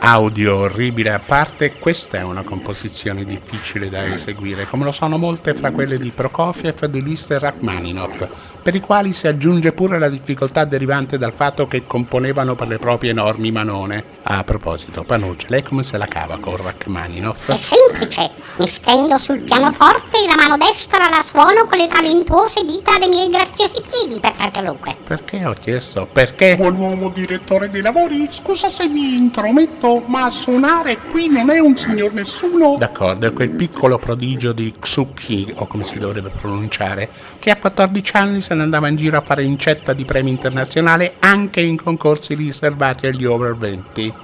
Audio 0.06 0.54
orribile 0.54 1.10
a 1.10 1.18
parte, 1.18 1.72
questa 1.80 2.18
è 2.18 2.22
una 2.22 2.42
composizione 2.42 3.24
difficile 3.24 3.90
da 3.90 4.06
eseguire, 4.06 4.68
come 4.68 4.84
lo 4.84 4.92
sono 4.92 5.18
molte 5.18 5.52
fra 5.52 5.72
quelle 5.72 5.98
di 5.98 6.10
Prokofiev, 6.10 6.84
di 6.84 7.02
Liszt 7.02 7.32
e 7.32 7.40
Rachmaninov, 7.40 8.28
per 8.62 8.76
i 8.76 8.80
quali 8.80 9.12
si 9.12 9.26
aggiunge 9.26 9.72
pure 9.72 9.98
la 9.98 10.08
difficoltà 10.08 10.64
derivante 10.64 11.18
dal 11.18 11.32
fatto 11.32 11.66
che 11.66 11.88
componevano 11.88 12.54
per 12.54 12.68
le 12.68 12.78
proprie 12.78 13.10
enormi 13.10 13.50
manone. 13.50 14.04
A 14.22 14.44
proposito, 14.44 15.02
Panucci, 15.02 15.46
lei 15.48 15.64
come 15.64 15.82
se 15.82 15.98
la 15.98 16.06
cava 16.06 16.38
con 16.38 16.56
Rachmaninov? 16.56 17.46
È 17.46 17.56
semplice, 17.56 18.30
mi 18.58 18.66
stendo 18.68 19.18
sul 19.18 19.40
pianoforte 19.40 20.05
la 20.26 20.34
mano 20.34 20.56
destra 20.56 21.08
la 21.08 21.22
suono 21.22 21.66
con 21.66 21.78
le 21.78 21.86
talentuose 21.86 22.64
dita 22.64 22.98
dei 22.98 23.08
miei 23.08 23.30
graziosi 23.30 23.80
piedi, 23.88 24.18
per 24.20 24.32
tanto 24.32 24.60
lunque. 24.60 24.96
Perché 25.04 25.44
ho 25.44 25.52
chiesto? 25.52 26.08
Perché? 26.10 26.56
Buon 26.56 26.76
uomo 26.76 27.10
direttore 27.10 27.70
dei 27.70 27.80
lavori, 27.80 28.26
scusa 28.30 28.68
se 28.68 28.86
mi 28.88 29.16
intrometto, 29.16 30.02
ma 30.06 30.24
a 30.24 30.30
suonare 30.30 30.98
qui 31.10 31.28
non 31.28 31.50
è 31.50 31.60
un 31.60 31.76
signor 31.76 32.12
nessuno. 32.12 32.74
D'accordo, 32.76 33.28
è 33.28 33.32
quel 33.32 33.50
piccolo 33.50 33.98
prodigio 33.98 34.52
di 34.52 34.74
Xuki, 34.78 35.52
o 35.56 35.66
come 35.66 35.84
si 35.84 35.98
dovrebbe 35.98 36.30
pronunciare, 36.30 37.08
che 37.38 37.50
a 37.50 37.56
14 37.56 38.16
anni 38.16 38.40
se 38.40 38.54
ne 38.54 38.62
andava 38.62 38.88
in 38.88 38.96
giro 38.96 39.18
a 39.18 39.22
fare 39.22 39.44
incetta 39.44 39.92
di 39.92 40.04
premi 40.04 40.30
internazionali 40.30 41.12
anche 41.20 41.60
in 41.60 41.80
concorsi 41.80 42.34
riservati 42.34 43.06
agli 43.06 43.24
over 43.24 43.56
20. 43.56 44.14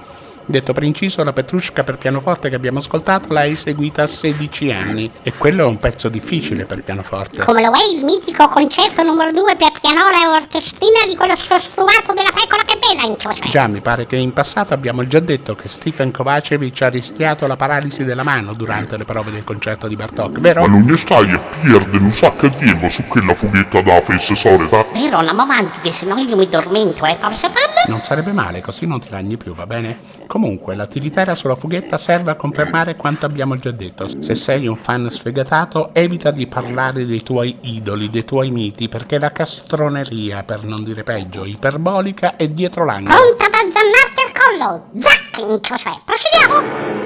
Detto 0.45 0.73
per 0.73 0.83
inciso, 0.83 1.23
la 1.23 1.31
Petrushka 1.31 1.83
per 1.83 1.97
pianoforte 1.97 2.49
che 2.49 2.55
abbiamo 2.55 2.79
ascoltato 2.79 3.31
l'ha 3.31 3.45
eseguita 3.45 4.03
a 4.03 4.07
16 4.07 4.71
anni 4.71 5.11
e 5.23 5.33
quello 5.33 5.63
è 5.63 5.65
un 5.65 5.77
pezzo 5.77 6.09
difficile 6.09 6.65
per 6.65 6.83
pianoforte. 6.83 7.43
Come 7.45 7.61
lo 7.61 7.71
è 7.71 7.95
il 7.95 8.03
mitico 8.03 8.47
concerto 8.49 9.03
numero 9.03 9.31
2 9.31 9.55
per 9.55 9.71
pianola 9.79 10.21
e 10.21 10.27
orchestrina 10.27 11.05
di 11.07 11.15
quello 11.15 11.35
sostruato 11.35 12.13
della 12.13 12.31
pecora 12.33 12.63
che 12.63 12.77
bella 12.77 13.07
in 13.07 13.15
cioè. 13.17 13.33
Già, 13.49 13.67
mi 13.67 13.79
pare 13.79 14.05
che 14.05 14.17
in 14.17 14.33
passato 14.33 14.73
abbiamo 14.73 15.07
già 15.07 15.19
detto 15.19 15.55
che 15.55 15.67
Stephen 15.67 16.11
Kovacevic 16.11 16.81
ha 16.81 16.89
rischiato 16.89 17.47
la 17.47 17.55
paralisi 17.55 18.03
della 18.03 18.23
mano 18.23 18.53
durante 18.53 18.97
le 18.97 19.05
prove 19.05 19.31
del 19.31 19.43
concerto 19.43 19.87
di 19.87 19.95
Bartok, 19.95 20.39
vero? 20.39 20.61
Ma 20.61 20.67
non 20.67 20.83
ne 20.83 20.97
stai 20.97 21.31
e 21.31 21.39
pierde 21.61 21.97
un 21.97 22.11
sacco 22.11 22.47
di 22.47 22.55
tempo 22.57 22.89
su 22.89 23.05
quella 23.07 23.33
fughetta 23.33 23.81
da 23.81 24.01
fesse 24.01 24.35
solita? 24.35 24.85
Vero, 24.93 25.17
andiamo 25.17 25.43
avanti, 25.43 25.79
che 25.79 25.91
se 25.91 26.05
no 26.05 26.17
io 26.17 26.35
mi 26.35 26.49
dormento, 26.49 27.05
eh, 27.05 27.15
Papa 27.15 27.35
Stefano? 27.35 27.61
Non 27.87 28.01
sarebbe 28.01 28.33
male, 28.33 28.61
così 28.61 28.85
non 28.85 28.99
ti 28.99 29.07
ragni 29.09 29.37
più, 29.37 29.55
va 29.55 29.65
bene? 29.65 29.99
Comunque, 30.33 30.73
la 30.73 30.87
tiritera 30.87 31.35
sulla 31.35 31.53
fughetta 31.53 31.99
serve 31.99 32.31
a 32.31 32.35
confermare 32.35 32.95
quanto 32.95 33.27
abbiamo 33.27 33.55
già 33.55 33.69
detto. 33.69 34.07
Se 34.19 34.33
sei 34.33 34.65
un 34.65 34.75
fan 34.75 35.07
sfegatato, 35.11 35.93
evita 35.93 36.31
di 36.31 36.47
parlare 36.47 37.05
dei 37.05 37.21
tuoi 37.21 37.55
idoli, 37.61 38.09
dei 38.09 38.25
tuoi 38.25 38.49
miti, 38.49 38.89
perché 38.89 39.19
la 39.19 39.31
castroneria, 39.31 40.41
per 40.41 40.63
non 40.63 40.83
dire 40.83 41.03
peggio, 41.03 41.45
iperbolica 41.45 42.35
è 42.35 42.47
dietro 42.47 42.83
l'angolo. 42.83 43.13
Pronta 43.13 43.45
ad 43.45 43.53
azzannarti 43.53 44.21
al 44.25 44.41
collo! 44.41 44.89
Zac! 44.97 45.37
In 45.37 45.59
cioè. 45.61 46.01
Procediamo! 46.03 47.02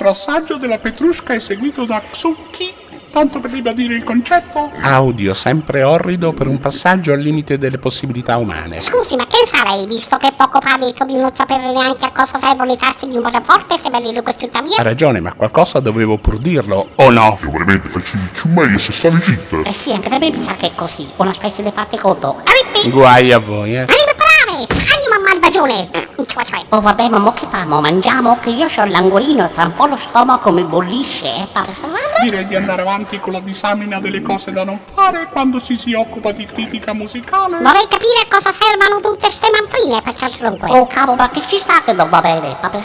Altro 0.00 0.08
assaggio 0.10 0.56
della 0.56 0.78
Petrushka 0.78 1.34
eseguito 1.34 1.84
da 1.84 2.00
Xuki, 2.10 2.72
tanto 3.10 3.38
per 3.38 3.50
ribadire 3.50 3.94
il 3.94 4.02
concetto. 4.02 4.70
Audio 4.80 5.34
sempre 5.34 5.82
orrido 5.82 6.32
per 6.32 6.46
un 6.46 6.58
passaggio 6.58 7.12
al 7.12 7.20
limite 7.20 7.58
delle 7.58 7.78
possibilità 7.78 8.38
umane. 8.38 8.80
Scusi, 8.80 9.14
ma 9.16 9.26
che 9.26 9.44
sarei, 9.44 9.84
visto 9.86 10.16
che 10.16 10.32
poco 10.34 10.58
fa 10.62 10.74
ha 10.74 10.78
detto 10.78 11.04
di 11.04 11.16
non 11.16 11.30
sapere 11.34 11.70
neanche 11.70 12.06
a 12.06 12.12
cosa 12.12 12.38
servono 12.38 12.72
i 12.72 12.78
tasti 12.78 13.08
di 13.08 13.16
un 13.16 13.22
passaporto 13.22 13.74
e 13.74 13.78
se 13.78 13.90
ve 13.90 14.00
li 14.00 14.12
dico 14.12 14.32
tuttavia? 14.32 14.76
Ha 14.78 14.82
ragione, 14.82 15.20
ma 15.20 15.34
qualcosa 15.34 15.80
dovevo 15.80 16.16
pur 16.16 16.38
dirlo, 16.38 16.92
o 16.94 17.10
no? 17.10 17.38
Io 17.42 17.50
veramente 17.50 17.90
facevi 17.90 18.28
più 18.32 18.50
meglio 18.50 18.78
se 18.78 18.92
stavi 18.92 19.20
zitta. 19.22 19.68
Eh 19.68 19.72
sì, 19.74 19.92
anche 19.92 20.08
se 20.08 20.18
mi 20.18 20.42
sa 20.42 20.54
che 20.54 20.68
è 20.68 20.74
così, 20.74 21.06
una 21.16 21.34
specie 21.34 21.62
di 21.62 21.70
fatti 21.74 21.98
conto. 21.98 22.42
Guai 22.86 23.32
a 23.32 23.38
voi, 23.38 23.74
eh. 23.74 23.80
Anima 23.80 24.14
brave! 24.16 24.66
Anima 24.70 25.28
malvagione! 25.28 25.99
Oh 26.72 26.80
vabbè, 26.80 27.08
ma 27.08 27.18
mo 27.18 27.32
che 27.32 27.48
famo? 27.50 27.80
Mangiamo? 27.80 28.38
Che 28.38 28.50
io 28.50 28.66
ho 28.66 28.84
l'angolino 28.84 29.44
e 29.44 29.48
fra 29.52 29.64
un 29.64 29.74
po' 29.74 29.86
lo 29.86 29.96
stomaco 29.96 30.52
mi 30.52 30.62
bollisce, 30.62 31.26
eh? 31.26 31.48
Direi 32.22 32.46
di 32.46 32.54
andare 32.54 32.82
avanti 32.82 33.18
con 33.18 33.32
la 33.32 33.40
disamina 33.40 33.98
delle 33.98 34.22
cose 34.22 34.52
da 34.52 34.62
non 34.62 34.78
fare 34.94 35.28
quando 35.32 35.60
ci 35.60 35.76
si 35.76 35.94
occupa 35.94 36.30
di 36.30 36.46
critica 36.46 36.92
musicale. 36.92 37.56
Vorrei 37.56 37.88
capire 37.88 38.20
a 38.22 38.32
cosa 38.32 38.52
servano 38.52 39.00
tutte 39.00 39.28
ste 39.30 39.48
manfrine 39.50 40.00
per 40.00 40.14
ciascuno. 40.14 40.58
Oh 40.68 40.86
cavolo, 40.86 41.16
ma 41.16 41.28
che 41.28 41.42
ci 41.44 41.56
sta 41.56 41.82
che 41.84 41.92
non 41.92 42.08
va 42.08 42.20
bene, 42.20 42.56
Papa 42.60 42.78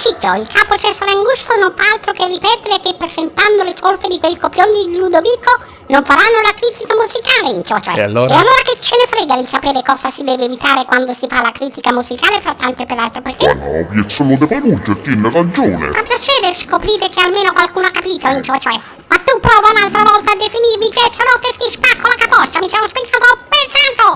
Bullshit, 0.00 0.24
il 0.40 0.48
capo 0.48 0.78
Cesare 0.78 1.10
Angusto 1.10 1.54
non 1.56 1.74
fa 1.76 1.92
altro 1.92 2.12
che 2.12 2.26
ripetere 2.26 2.80
che 2.80 2.94
presentando 2.96 3.62
le 3.64 3.74
solfe 3.76 4.08
di 4.08 4.18
quei 4.18 4.38
copioni 4.38 4.86
di 4.86 4.96
Ludovico 4.96 5.52
non 5.88 6.02
faranno 6.04 6.40
la 6.40 6.54
critica 6.56 6.94
musicale 6.96 7.52
in 7.52 7.62
ciò, 7.62 7.78
cioè. 7.80 7.98
E 7.98 8.02
allora? 8.08 8.32
E 8.32 8.36
allora 8.38 8.62
che 8.64 8.78
ce 8.80 8.96
ne 8.96 9.06
frega 9.06 9.36
di 9.36 9.46
sapere 9.46 9.82
cosa 9.84 10.08
si 10.08 10.24
deve 10.24 10.44
evitare 10.44 10.86
quando 10.86 11.12
si 11.12 11.26
fa 11.28 11.42
la 11.42 11.52
critica 11.52 11.92
musicale 11.92 12.40
fra 12.40 12.54
tante 12.54 12.86
peraltro 12.86 13.20
perché? 13.20 13.54
Ma 13.54 13.66
no, 13.66 13.86
Piazzolo 13.90 14.36
de 14.38 14.46
Panuccia 14.46 14.94
tiene 14.94 15.30
ragione. 15.30 15.92
Fa 15.92 16.02
piacere 16.02 16.54
scoprire 16.54 17.08
che 17.10 17.20
almeno 17.20 17.52
qualcuno 17.52 17.86
ha 17.86 17.90
capito 17.90 18.26
in 18.28 18.42
ciò, 18.42 18.56
cioè. 18.56 18.80
Ma 19.06 19.16
tu 19.20 19.38
prova 19.38 19.68
un'altra 19.68 20.02
volta 20.02 20.32
a 20.32 20.36
definirmi 20.36 20.88
piazzolotto 20.88 21.44
e 21.44 21.56
ti 21.60 21.70
spacco 21.76 22.08
la 22.08 22.24
capoccia, 22.24 22.58
mi 22.58 22.70
sono 22.70 22.88
spiegato! 22.88 23.49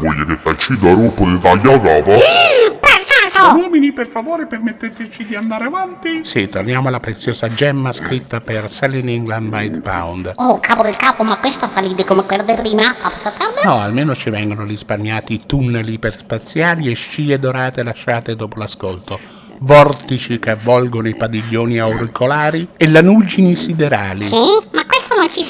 Voglio 0.00 0.24
che 0.24 0.36
facci 0.36 0.76
da 0.78 0.92
rupo 0.92 1.24
di 1.24 1.38
taglia? 1.38 1.78
Pertanto! 1.78 3.58
Uomini, 3.58 3.92
per 3.92 4.06
favore, 4.06 4.46
permetteteci 4.46 5.26
di 5.26 5.34
andare 5.34 5.64
avanti. 5.64 6.20
Sì, 6.24 6.48
torniamo 6.48 6.88
alla 6.88 7.00
preziosa 7.00 7.52
gemma 7.52 7.92
scritta 7.92 8.40
per 8.40 8.70
Selling 8.70 9.08
England 9.08 9.48
by 9.48 9.70
the 9.70 9.80
Pound. 9.80 10.32
Oh, 10.36 10.58
capo 10.60 10.82
del 10.82 10.96
capo, 10.96 11.22
ma 11.24 11.36
questo 11.36 11.68
fa 11.68 11.80
ridere 11.80 12.04
come 12.04 12.24
quello 12.24 12.42
del 12.42 12.56
prima? 12.56 12.94
Papa 13.00 13.16
Stefano? 13.18 13.52
No, 13.64 13.80
almeno 13.82 14.14
ci 14.14 14.30
vengono 14.30 14.64
risparmiati 14.64 15.42
tunnel 15.46 15.88
iperspaziali 15.88 16.90
e 16.90 16.94
scie 16.94 17.38
dorate 17.38 17.82
lasciate 17.82 18.34
dopo 18.36 18.58
l'ascolto, 18.58 19.18
vortici 19.58 20.38
che 20.38 20.50
avvolgono 20.50 21.08
i 21.08 21.16
padiglioni 21.16 21.78
auricolari 21.78 22.68
e 22.76 22.88
lanuggini 22.88 23.54
siderali. 23.54 24.26
Sì? 24.26 24.42
Ma 24.72 24.84
questo 24.86 25.14
non 25.16 25.28
ci 25.30 25.42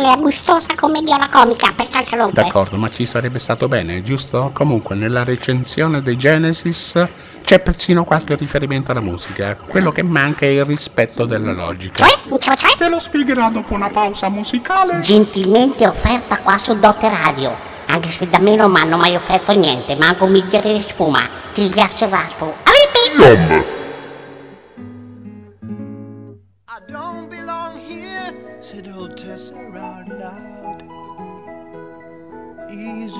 nella 0.00 0.16
gustosa 0.16 0.74
commediola 0.74 1.28
comica 1.28 1.72
per 1.74 1.86
farci 1.86 2.16
rompere. 2.16 2.46
D'accordo, 2.46 2.76
ma 2.76 2.88
ci 2.88 3.06
sarebbe 3.06 3.38
stato 3.38 3.68
bene, 3.68 4.02
giusto? 4.02 4.50
Comunque, 4.52 4.94
nella 4.94 5.22
recensione 5.24 6.02
dei 6.02 6.16
Genesis 6.16 7.06
c'è 7.42 7.60
persino 7.60 8.04
qualche 8.04 8.34
riferimento 8.36 8.90
alla 8.90 9.00
musica. 9.00 9.56
Quello 9.56 9.92
che 9.92 10.02
manca 10.02 10.46
è 10.46 10.48
il 10.48 10.64
rispetto 10.64 11.24
della 11.24 11.52
logica. 11.52 12.04
Cioè, 12.06 12.38
cioè, 12.38 12.56
cioè? 12.56 12.76
Te 12.76 12.88
lo 12.88 12.98
spiegherà 12.98 13.48
dopo 13.50 13.74
una 13.74 13.90
pausa 13.90 14.28
musicale. 14.28 15.00
Gentilmente 15.00 15.86
offerta 15.86 16.38
qua 16.38 16.58
su 16.58 16.78
Dotte 16.78 17.08
Radio. 17.08 17.68
Anche 17.86 18.08
se 18.08 18.28
da 18.28 18.38
me 18.38 18.54
non 18.54 18.70
mi 18.70 18.78
hanno 18.78 18.96
mai 18.96 19.16
offerto 19.16 19.52
niente, 19.52 19.96
manco 19.96 20.24
un 20.24 20.32
bicchiere 20.32 20.72
di 20.72 20.80
spuma. 20.80 21.28
Ti 21.52 21.62
ringrazio 21.62 22.08
Vasco. 22.08 22.54
Alippi! 22.62 23.22
Yum! 23.22 23.78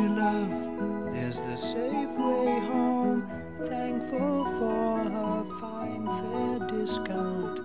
Love, 0.09 1.13
there's 1.13 1.43
the 1.43 1.57
safe 1.57 2.17
way 2.19 2.59
home. 2.61 3.29
Thankful 3.67 4.45
for 4.59 4.99
her 4.99 5.45
fine 5.61 6.07
fair 6.07 6.69
discount. 6.69 7.61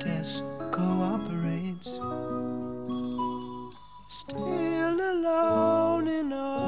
Tess 0.00 0.42
cooperates. 0.72 2.00
Still 4.08 5.00
alone 5.00 6.08
in 6.08 6.32
oh 6.32 6.67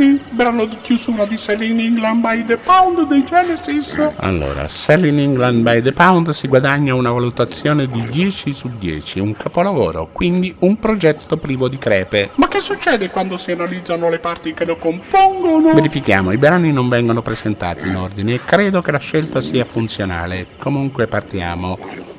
Plenty, 0.00 0.18
brano 0.30 0.64
di 0.64 0.78
chiusura 0.80 1.26
di 1.26 1.36
Selling 1.36 1.78
England 1.78 2.20
by 2.22 2.44
the 2.46 2.56
Pound 2.56 3.06
dei 3.06 3.22
Genesis. 3.22 4.12
Allora, 4.16 4.66
Selling 4.66 5.18
England 5.18 5.62
by 5.62 5.82
the 5.82 5.92
Pound 5.92 6.30
si 6.30 6.48
guadagna 6.48 6.94
una 6.94 7.12
valutazione 7.12 7.86
di 7.86 8.02
10 8.08 8.54
su 8.54 8.70
10, 8.78 9.20
un 9.20 9.36
capolavoro, 9.36 10.08
quindi 10.10 10.54
un 10.60 10.78
progetto 10.78 11.36
privo 11.36 11.68
di 11.68 11.76
crepe. 11.76 12.30
Ma 12.36 12.48
che 12.48 12.60
succede 12.60 13.10
quando 13.10 13.36
si 13.36 13.52
analizzano 13.52 14.08
le 14.08 14.20
parti 14.20 14.54
che 14.54 14.64
lo 14.64 14.76
compongono? 14.76 15.74
Verifichiamo, 15.74 16.32
i 16.32 16.38
brani 16.38 16.72
non 16.72 16.88
vengono 16.88 17.20
presentati 17.20 17.86
in 17.86 17.96
ordine 17.96 18.34
e 18.34 18.40
credo 18.42 18.80
che 18.80 18.92
la 18.92 18.98
scelta 18.98 19.42
sia 19.42 19.66
funzionale. 19.66 20.46
Comunque 20.58 21.08
partiamo. 21.08 21.78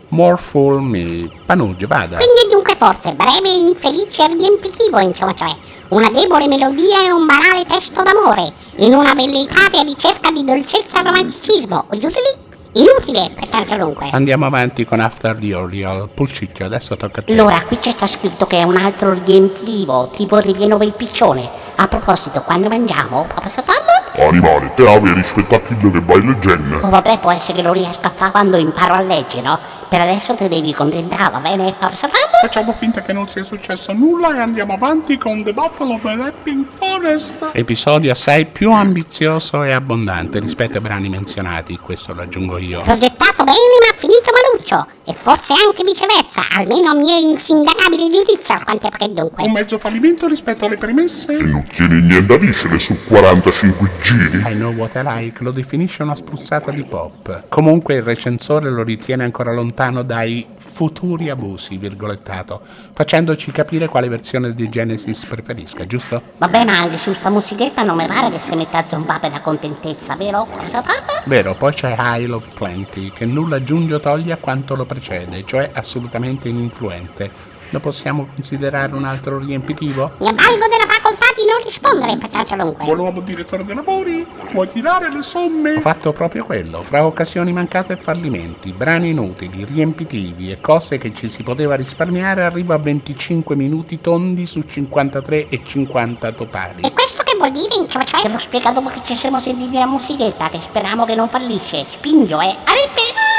More 0.10 0.38
Fool 0.38 0.84
Me. 0.84 1.32
Panuggio, 1.46 1.88
vada. 1.88 2.18
Quindi 2.18 2.52
dunque 2.52 2.76
forse 2.76 3.16
breve, 3.16 3.50
infelice 3.50 4.26
e 4.26 4.28
riempitivo, 4.28 5.00
insomma, 5.00 5.34
cioè 5.34 5.56
una 5.92 6.10
debole 6.10 6.48
melodia 6.48 7.04
e 7.04 7.12
un 7.12 7.26
banale 7.26 7.66
testo 7.66 8.02
d'amore, 8.02 8.54
in 8.78 8.94
una 8.94 9.14
velleitaria 9.14 9.82
ricerca 9.82 10.32
di 10.32 10.46
dolcezza 10.46 11.02
e 11.02 11.04
romanticismo, 11.04 11.86
o 11.90 11.98
giù 11.98 12.08
di 12.08 12.14
lì, 12.14 12.82
inutile, 12.82 13.30
pertanto 13.36 13.76
dunque. 13.76 14.10
Andiamo 14.14 14.46
avanti 14.46 14.86
con 14.86 15.02
After 15.02 15.38
the 15.38 15.54
Oriole. 15.54 16.08
Pulcicchio, 16.14 16.66
adesso 16.66 16.96
tocca 16.96 17.20
a 17.20 17.24
te. 17.24 17.34
Allora, 17.34 17.62
qui 17.64 17.78
c'è 17.80 17.92
sta 17.92 18.08
scritto 18.08 18.48
che 18.48 18.60
è 18.60 18.64
un 18.64 18.78
altro 18.78 19.20
riempitivo, 19.22 20.10
tipo 20.14 20.38
ripieno 20.38 20.78
per 20.78 20.88
il 20.88 20.94
piccione. 20.94 21.50
A 21.82 21.88
proposito, 21.88 22.44
quando 22.44 22.70
mangiamo, 22.70 23.26
Papa 23.26 23.50
Satan? 23.50 23.76
Animale, 24.14 24.72
te 24.76 24.88
avevi 24.88 25.14
rispettato 25.14 25.74
quello 25.74 25.90
che 25.90 26.02
vai 26.02 26.24
leggendo. 26.24 26.78
Oh 26.78 26.90
vabbè, 26.90 27.18
può 27.18 27.32
essere 27.32 27.54
che 27.54 27.64
lo 27.64 27.72
riesca 27.72 28.10
a 28.10 28.12
fare 28.16 28.30
quando 28.30 28.58
imparo 28.58 28.94
a 28.94 29.02
leggere, 29.02 29.42
no? 29.42 29.60
Per 29.90 30.00
adesso 30.00 30.36
te 30.36 30.48
devi 30.48 30.76
contentare, 30.76 31.32
va 31.32 31.40
bene, 31.40 31.74
Papa 31.74 31.96
Satan? 31.96 32.20
Facciamo 32.40 32.72
finta 32.74 33.02
che 33.02 33.14
non 33.14 33.28
sia 33.28 33.44
successo 33.44 33.94
nulla 33.94 34.36
e 34.36 34.40
andiamo 34.42 34.74
avanti 34.74 35.18
con 35.18 35.42
The 35.44 35.54
Battle 35.54 35.96
of 35.96 36.02
the 36.04 36.16
Rapping 36.18 36.68
Forest. 36.72 37.50
Episodio 37.54 38.12
assai 38.12 38.46
più 38.46 38.72
ambizioso 38.72 39.64
e 39.64 39.72
abbondante 39.72 40.38
rispetto 40.38 40.78
ai 40.78 40.84
brani 40.84 41.10
menzionati, 41.10 41.80
questo 41.80 42.14
lo 42.14 42.22
aggiungo 42.22 42.60
io. 42.60 42.82
Progettato 42.82 43.44
bene 43.44 43.58
ma 43.88 43.98
finito 43.98 44.21
maluccio. 44.62 44.88
E 45.04 45.14
forse 45.14 45.54
anche 45.54 45.84
viceversa, 45.84 46.44
almeno 46.52 46.92
a 46.92 46.94
mio 46.94 47.18
insindacabile 47.18 48.04
giudizio, 48.10 48.62
quanto 48.64 48.90
è 48.98 49.08
dunque. 49.10 49.44
Un 49.44 49.52
mezzo 49.52 49.78
fallimento 49.78 50.28
rispetto 50.28 50.66
alle 50.66 50.78
premesse. 50.78 51.38
E 51.38 51.44
non 51.44 51.66
tieni 51.68 52.02
niente 52.02 52.34
a 52.34 52.38
dire 52.38 52.54
su 52.54 52.96
45 53.08 53.92
giri. 54.02 54.38
I 54.46 54.56
Know 54.56 54.74
What 54.74 54.96
I 54.96 55.02
Like 55.04 55.44
lo 55.44 55.52
definisce 55.52 56.04
una 56.04 56.16
spruzzata 56.16 56.72
di 56.72 56.84
pop. 56.84 57.46
Comunque 57.50 57.96
il 57.96 58.04
recensore 58.04 58.70
lo 58.70 58.84
ritiene 58.84 59.24
ancora 59.24 59.52
lontano 59.52 60.04
dai 60.04 60.48
futuri 60.58 61.30
abusi, 61.30 61.78
virgolettato, 61.78 62.62
facendoci 62.94 63.52
capire 63.52 63.88
quale 63.88 64.08
versione 64.08 64.54
di 64.54 64.70
Genesis 64.70 65.26
preferisca, 65.26 65.86
giusto? 65.86 66.22
Vabbè, 66.38 66.64
ma 66.64 66.80
anche 66.80 66.98
su 66.98 67.12
sta 67.14 67.30
musichetta 67.30 67.84
non 67.84 67.98
mi 67.98 68.06
pare 68.06 68.30
che 68.30 68.40
si 68.40 68.56
metta 68.56 68.78
a 68.78 68.86
zombare 68.88 69.20
per 69.20 69.32
la 69.32 69.42
contentezza, 69.42 70.16
vero? 70.16 70.48
Papa 70.50 70.68
Satan? 70.68 70.96
Vero, 71.26 71.56
poi 71.56 71.74
c'è 71.74 71.96
Isle 71.98 72.34
of 72.34 72.48
Plenty, 72.54 73.12
che 73.12 73.26
nulla 73.26 73.58
aggiunge 73.58 73.96
o 73.96 74.00
toglie 74.00 74.32
a 74.32 74.38
quanto 74.38 74.51
lo 74.76 74.86
precede, 74.86 75.44
cioè 75.46 75.72
assolutamente 75.74 76.50
ininfluente. 76.50 77.50
Lo 77.72 77.80
possiamo 77.80 78.28
considerare 78.34 78.94
un 78.94 79.06
altro 79.06 79.40
riempitivo? 79.40 80.12
Mi 80.18 80.28
avvalgo 80.28 80.68
della 80.68 80.92
facoltà 80.92 81.26
di 81.34 81.46
non 81.50 81.64
rispondere, 81.64 82.18
pertanto 82.18 82.56
dunque. 82.56 82.84
Buon 82.84 83.00
uomo 83.00 83.22
direttore 83.22 83.64
dei 83.64 83.74
lavori, 83.74 84.28
vuoi 84.52 84.68
tirare 84.68 85.10
le 85.10 85.22
somme? 85.22 85.76
Ho 85.76 85.80
fatto 85.80 86.12
proprio 86.12 86.44
quello, 86.44 86.84
fra 86.84 87.06
occasioni 87.06 87.54
mancate 87.54 87.94
e 87.94 87.96
fallimenti, 87.96 88.74
brani 88.74 89.12
inutili, 89.12 89.64
riempitivi 89.64 90.52
e 90.52 90.60
cose 90.60 90.98
che 90.98 91.14
ci 91.14 91.30
si 91.30 91.44
poteva 91.44 91.76
risparmiare, 91.76 92.44
arrivo 92.44 92.74
a 92.74 92.78
25 92.78 93.56
minuti 93.56 94.02
tondi 94.02 94.46
su 94.46 94.62
53 94.64 95.48
e 95.48 95.62
50 95.66 96.32
totali. 96.34 96.82
E 96.82 96.92
questo 96.92 97.24
che 97.24 97.38
vuol 97.38 97.52
dire, 97.52 97.76
insomma, 97.80 98.04
cioè? 98.04 98.22
Te 98.22 98.28
lo 98.30 98.38
spiega 98.38 98.72
dopo 98.72 98.90
che 98.90 99.00
ci 99.06 99.16
siamo 99.16 99.40
sentiti 99.40 99.78
la 99.78 99.88
musichetta, 99.88 100.50
che 100.50 100.60
speriamo 100.60 101.06
che 101.06 101.16
non 101.16 101.30
fallisce. 101.30 101.86
Spingo, 101.90 102.42
eh. 102.42 102.58
Arrive! 102.66 103.31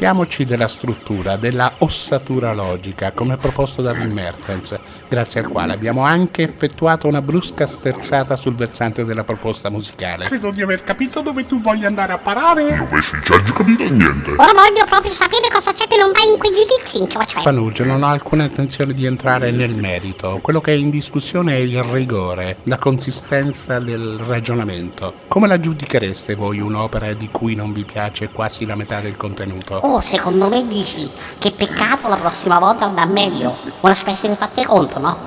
Occupiamoci 0.00 0.46
della 0.46 0.66
struttura, 0.66 1.36
della 1.36 1.74
ossatura 1.80 2.54
logica, 2.54 3.12
come 3.12 3.36
proposto 3.36 3.82
da 3.82 3.92
Bill 3.92 4.10
Mertens, 4.10 4.74
grazie 5.06 5.40
al 5.40 5.48
quale 5.48 5.74
abbiamo 5.74 6.04
anche 6.04 6.42
effettuato 6.42 7.06
una 7.06 7.20
brusca 7.20 7.66
sterzata 7.66 8.34
sul 8.34 8.54
versante 8.54 9.04
della 9.04 9.24
proposta 9.24 9.68
musicale. 9.68 10.24
Credo 10.24 10.52
di 10.52 10.62
aver 10.62 10.84
capito 10.84 11.20
dove 11.20 11.44
tu 11.44 11.60
voglia 11.60 11.88
andare 11.88 12.14
a 12.14 12.18
parare. 12.18 12.62
Io 12.62 12.76
invece 12.76 13.10
non 13.12 13.22
ci 13.24 13.32
ho 13.32 13.52
capito 13.52 13.82
niente. 13.90 14.30
Ora 14.30 14.52
voglio 14.54 14.86
proprio 14.88 15.12
sapere 15.12 15.48
cosa 15.52 15.74
c'è 15.74 15.86
che 15.86 15.98
non 15.98 16.12
va 16.12 16.20
in 16.32 16.38
quei 16.38 16.50
giudizi, 16.50 17.06
cioè. 17.06 17.42
Panuggio, 17.42 17.84
non 17.84 18.02
ho 18.02 18.06
alcuna 18.06 18.44
intenzione 18.44 18.94
di 18.94 19.04
entrare 19.04 19.50
nel 19.50 19.74
merito. 19.74 20.38
Quello 20.40 20.62
che 20.62 20.72
è 20.72 20.76
in 20.76 20.88
discussione 20.88 21.56
è 21.56 21.58
il 21.58 21.82
rigore, 21.82 22.56
la 22.62 22.78
consistenza 22.78 23.78
del 23.78 24.18
ragionamento. 24.24 25.12
Come 25.30 25.46
la 25.46 25.60
giudichereste 25.60 26.34
voi 26.34 26.58
un'opera 26.58 27.12
di 27.12 27.28
cui 27.30 27.54
non 27.54 27.72
vi 27.72 27.84
piace 27.84 28.30
quasi 28.30 28.66
la 28.66 28.74
metà 28.74 28.98
del 28.98 29.16
contenuto? 29.16 29.76
Oh, 29.76 30.00
secondo 30.00 30.48
me 30.48 30.66
dici 30.66 31.08
che 31.38 31.52
peccato 31.52 32.08
la 32.08 32.16
prossima 32.16 32.58
volta 32.58 32.86
andrà 32.86 33.04
meglio. 33.06 33.56
Una 33.78 33.94
specie 33.94 34.26
di 34.26 34.34
fate 34.34 34.66
conto, 34.66 34.98
no? 34.98 35.20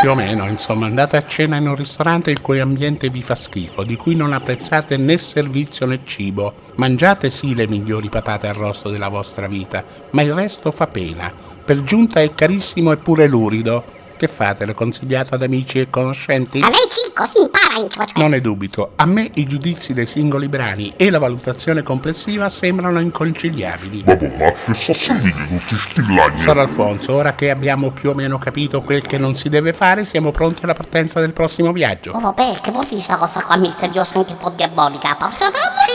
Più 0.00 0.10
o 0.10 0.14
meno, 0.14 0.48
insomma, 0.48 0.86
andate 0.86 1.18
a 1.18 1.26
cena 1.26 1.56
in 1.56 1.68
un 1.68 1.74
ristorante 1.74 2.30
il 2.30 2.40
cui 2.40 2.58
ambiente 2.58 3.10
vi 3.10 3.20
fa 3.20 3.34
schifo, 3.34 3.82
di 3.82 3.96
cui 3.96 4.14
non 4.14 4.32
apprezzate 4.32 4.96
né 4.96 5.18
servizio 5.18 5.84
né 5.84 6.00
cibo. 6.04 6.54
Mangiate 6.76 7.28
sì 7.28 7.54
le 7.54 7.68
migliori 7.68 8.08
patate 8.08 8.46
arrosto 8.46 8.88
della 8.88 9.08
vostra 9.08 9.46
vita, 9.46 9.84
ma 10.12 10.22
il 10.22 10.32
resto 10.32 10.70
fa 10.70 10.86
pena. 10.86 11.30
Per 11.62 11.82
giunta 11.82 12.18
è 12.22 12.34
carissimo 12.34 12.92
e 12.92 12.96
pure 12.96 13.26
lurido. 13.26 13.84
Che 14.16 14.26
fate? 14.26 14.64
Lo 14.64 14.72
consigliate 14.72 15.34
ad 15.34 15.42
amici 15.42 15.80
e 15.80 15.90
conoscenti? 15.90 16.60
A 16.60 16.70
sì, 17.14 17.32
così 17.32 17.40
impara 17.40 17.78
in 17.78 17.90
ciò, 17.90 18.04
cioè. 18.04 18.20
Non 18.20 18.30
ne 18.30 18.40
dubito, 18.40 18.92
a 18.96 19.06
me 19.06 19.30
i 19.34 19.46
giudizi 19.46 19.92
dei 19.94 20.06
singoli 20.06 20.48
brani 20.48 20.92
e 20.96 21.10
la 21.10 21.18
valutazione 21.18 21.82
complessiva 21.82 22.48
sembrano 22.48 22.98
inconciliabili. 22.98 24.02
Vabbè, 24.04 24.32
ma 24.36 24.72
che 24.72 24.94
servindo 24.94 25.56
tutti 25.66 25.76
sti 25.76 26.14
lagni? 26.14 26.38
Sor 26.38 26.58
Alfonso, 26.58 27.14
ora 27.14 27.34
che 27.34 27.50
abbiamo 27.50 27.90
più 27.90 28.10
o 28.10 28.14
meno 28.14 28.38
capito 28.38 28.82
quel 28.82 29.02
che 29.06 29.18
non 29.18 29.34
si 29.34 29.48
deve 29.48 29.72
fare, 29.72 30.04
siamo 30.04 30.30
pronti 30.30 30.64
alla 30.64 30.74
partenza 30.74 31.20
del 31.20 31.32
prossimo 31.32 31.72
viaggio. 31.72 32.12
Oh 32.12 32.20
vabbè, 32.20 32.60
che 32.60 32.70
vuol 32.70 32.86
dire 32.86 33.00
sta 33.00 33.16
cosa 33.16 33.42
qua 33.42 33.56
misteriosa 33.56 34.18
anche 34.18 34.32
un 34.32 34.38
po' 34.38 34.50
diabolica? 34.50 35.14
Porca 35.16 35.46
Ci! 35.46 35.92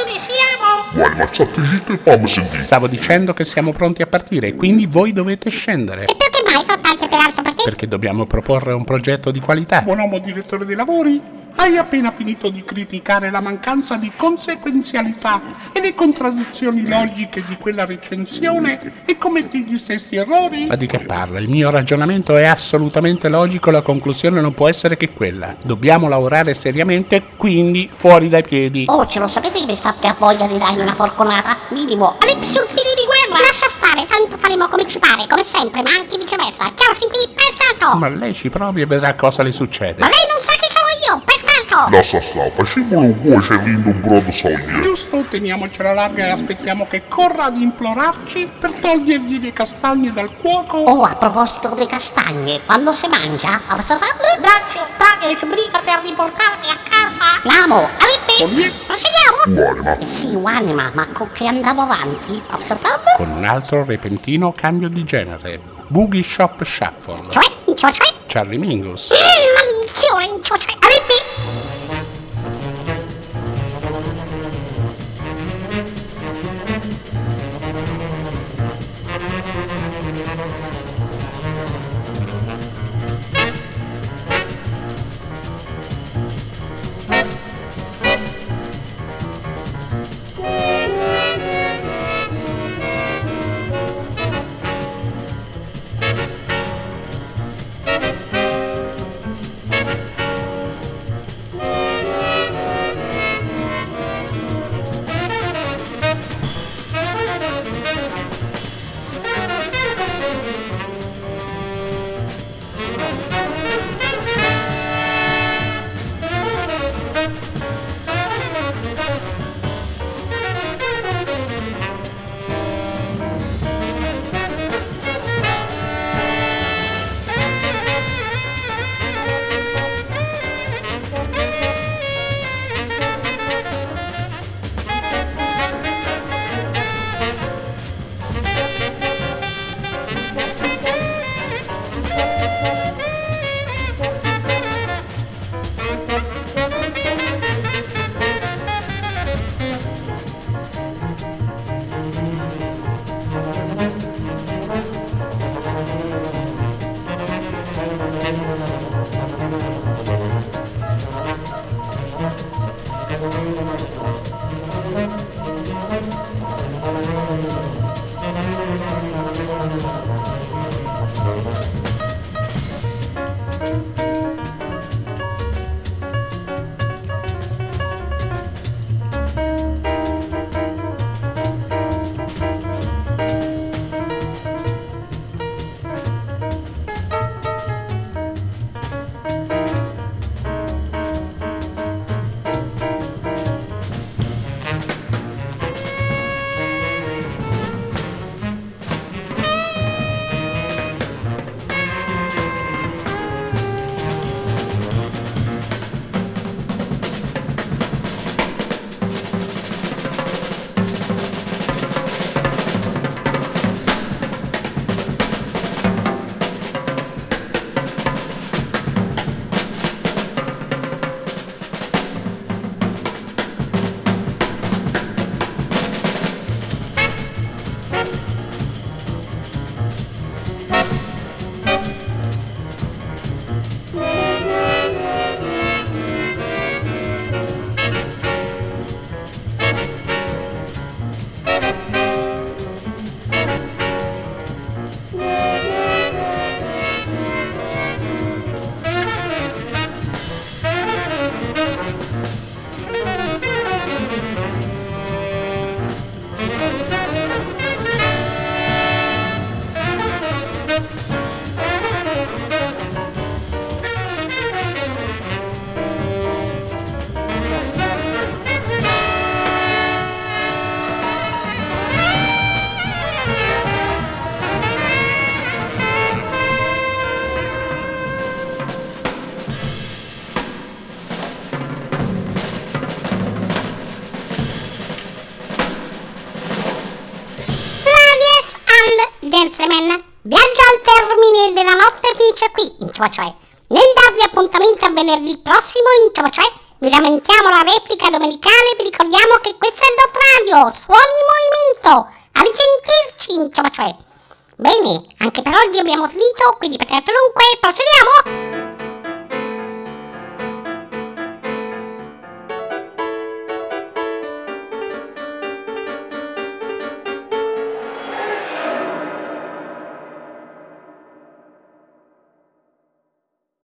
Guarda, 0.92 1.16
ma 1.18 1.30
state 1.32 1.62
zitto 1.72 1.94
e 1.94 2.00
fammi 2.02 2.28
sentire. 2.28 2.64
Stavo 2.64 2.88
dicendo 2.88 3.34
che 3.34 3.46
siamo 3.46 3.72
pronti 3.72 4.02
a 4.02 4.08
partire, 4.08 4.56
quindi 4.56 4.88
voi 4.88 5.14
dovete 5.14 5.50
scendere. 5.50 6.06
E 6.06 6.16
perché 6.16 6.39
perché? 7.64 7.88
Dobbiamo 7.88 8.26
proporre 8.26 8.74
un 8.74 8.84
progetto 8.84 9.32
di 9.32 9.40
qualità. 9.40 9.82
Buon 9.82 10.00
uomo 10.00 10.20
direttore 10.20 10.66
dei 10.66 10.76
lavori, 10.76 11.22
hai 11.56 11.78
appena 11.78 12.12
finito 12.12 12.50
di 12.50 12.64
criticare 12.64 13.30
la 13.30 13.42
mancanza 13.42 13.96
di 13.96 14.12
conseguenzialità 14.16 15.42
e 15.74 15.82
le 15.82 15.94
contraddizioni 15.94 16.88
logiche 16.88 17.44
di 17.46 17.58
quella 17.58 17.86
recensione 17.86 19.04
e 19.06 19.18
commetti 19.18 19.64
gli 19.64 19.78
stessi 19.78 20.16
errori? 20.16 20.68
Ma 20.68 20.76
di 20.76 20.86
che 20.86 21.00
parla? 21.00 21.40
Il 21.40 21.50
mio 21.50 21.70
ragionamento 21.70 22.38
è 22.38 22.46
assolutamente 22.46 23.28
logico, 23.28 23.72
la 23.72 23.82
conclusione 23.82 24.40
non 24.40 24.54
può 24.54 24.70
essere 24.70 24.96
che 24.96 25.10
quella. 25.10 25.56
Dobbiamo 25.64 26.08
lavorare 26.08 26.54
seriamente, 26.54 27.22
quindi 27.36 27.90
fuori 27.92 28.30
dai 28.30 28.44
piedi. 28.44 28.86
Oh, 28.88 29.06
ce 29.08 29.20
lo 29.20 29.28
sapete 29.28 29.60
che 29.60 29.66
mi 29.66 29.76
sta 29.76 29.94
più 30.00 30.08
a 30.08 30.16
voglia 30.18 30.48
di 30.48 30.58
dargli 30.58 30.80
una 30.80 30.96
forconata? 30.96 31.58
Minimo, 31.72 32.16
alle 32.20 32.38
guerra! 33.30 33.46
Lascia 33.46 33.70
stare, 33.70 34.06
tanto 34.06 34.38
faremo 34.38 34.68
come 34.68 34.88
ci 34.88 35.00
pare, 35.00 35.26
come 35.28 35.44
sempre, 35.44 35.82
ma 35.82 35.92
anche 35.92 36.18
viceversa. 36.18 36.72
Chiaro, 36.74 36.96
sin 36.96 37.10
qui, 37.10 37.28
pertanto! 37.34 37.98
Ma 37.98 38.10
lei 38.10 38.34
ci 38.34 38.50
provi 38.50 38.82
e 38.82 38.86
vedrà 38.86 39.16
cosa 39.16 39.44
le 39.44 39.52
succede. 39.52 40.00
Ma 40.00 40.08
lei 40.08 40.26
non 40.30 40.44
sa 40.44 40.54
chi 40.54 40.68
sono 40.70 40.88
io, 41.08 41.24
pertanto! 41.26 41.49
Lascia 41.90 42.22
stare, 42.22 42.52
facciamolo 42.52 43.00
un 43.00 43.22
po' 43.22 43.40
c'è 43.40 43.58
rindo 43.64 43.90
un 43.90 44.02
brodo 44.02 44.32
soglia. 44.32 44.80
Giusto, 44.82 45.22
teniamocela 45.24 45.94
larga 45.94 46.26
e 46.26 46.30
aspettiamo 46.32 46.86
che 46.88 47.08
corra 47.08 47.46
ad 47.46 47.58
implorarci 47.58 48.50
per 48.60 48.72
togliergli 48.72 49.42
le 49.42 49.54
castagne 49.54 50.12
dal 50.12 50.30
fuoco. 50.42 50.78
Oh, 50.78 51.04
a 51.04 51.16
proposito 51.16 51.70
delle 51.70 51.88
castagne, 51.88 52.62
quando 52.66 52.92
si 52.92 53.08
mangia? 53.08 53.62
Dacci 53.68 54.78
un 54.78 54.88
taglio 54.98 55.32
e 55.32 55.38
sbrigati 55.38 55.90
a 55.90 56.00
riportarmi 56.04 56.70
a 56.70 56.78
casa! 56.90 57.40
L'amo, 57.44 57.90
Alippi! 57.98 58.74
Proseguiamo! 58.86 59.28
Guarda, 59.48 59.98
ma 59.98 60.06
Sì, 60.06 60.36
Wanima, 60.36 60.92
ma 60.94 61.08
con 61.08 61.32
che 61.32 61.48
andavo 61.48 61.82
avanti? 61.82 62.42
Fatto? 62.48 62.88
Con 63.18 63.30
un 63.30 63.46
altro 63.46 63.84
repentino 63.86 64.52
cambio 64.52 64.90
di 64.90 65.04
genere. 65.04 65.79
Boogie 65.92 66.22
Shop 66.22 66.64
Shuffle. 66.64 67.20
Cioè, 67.32 67.44
cioè, 67.76 67.92
cioè? 67.92 68.14
Charlie 68.28 68.60
Mingus. 68.60 69.12
Mm, 69.12 69.18
maledizione, 69.56 70.40
cioè, 70.44 70.60
cioè, 70.60 70.78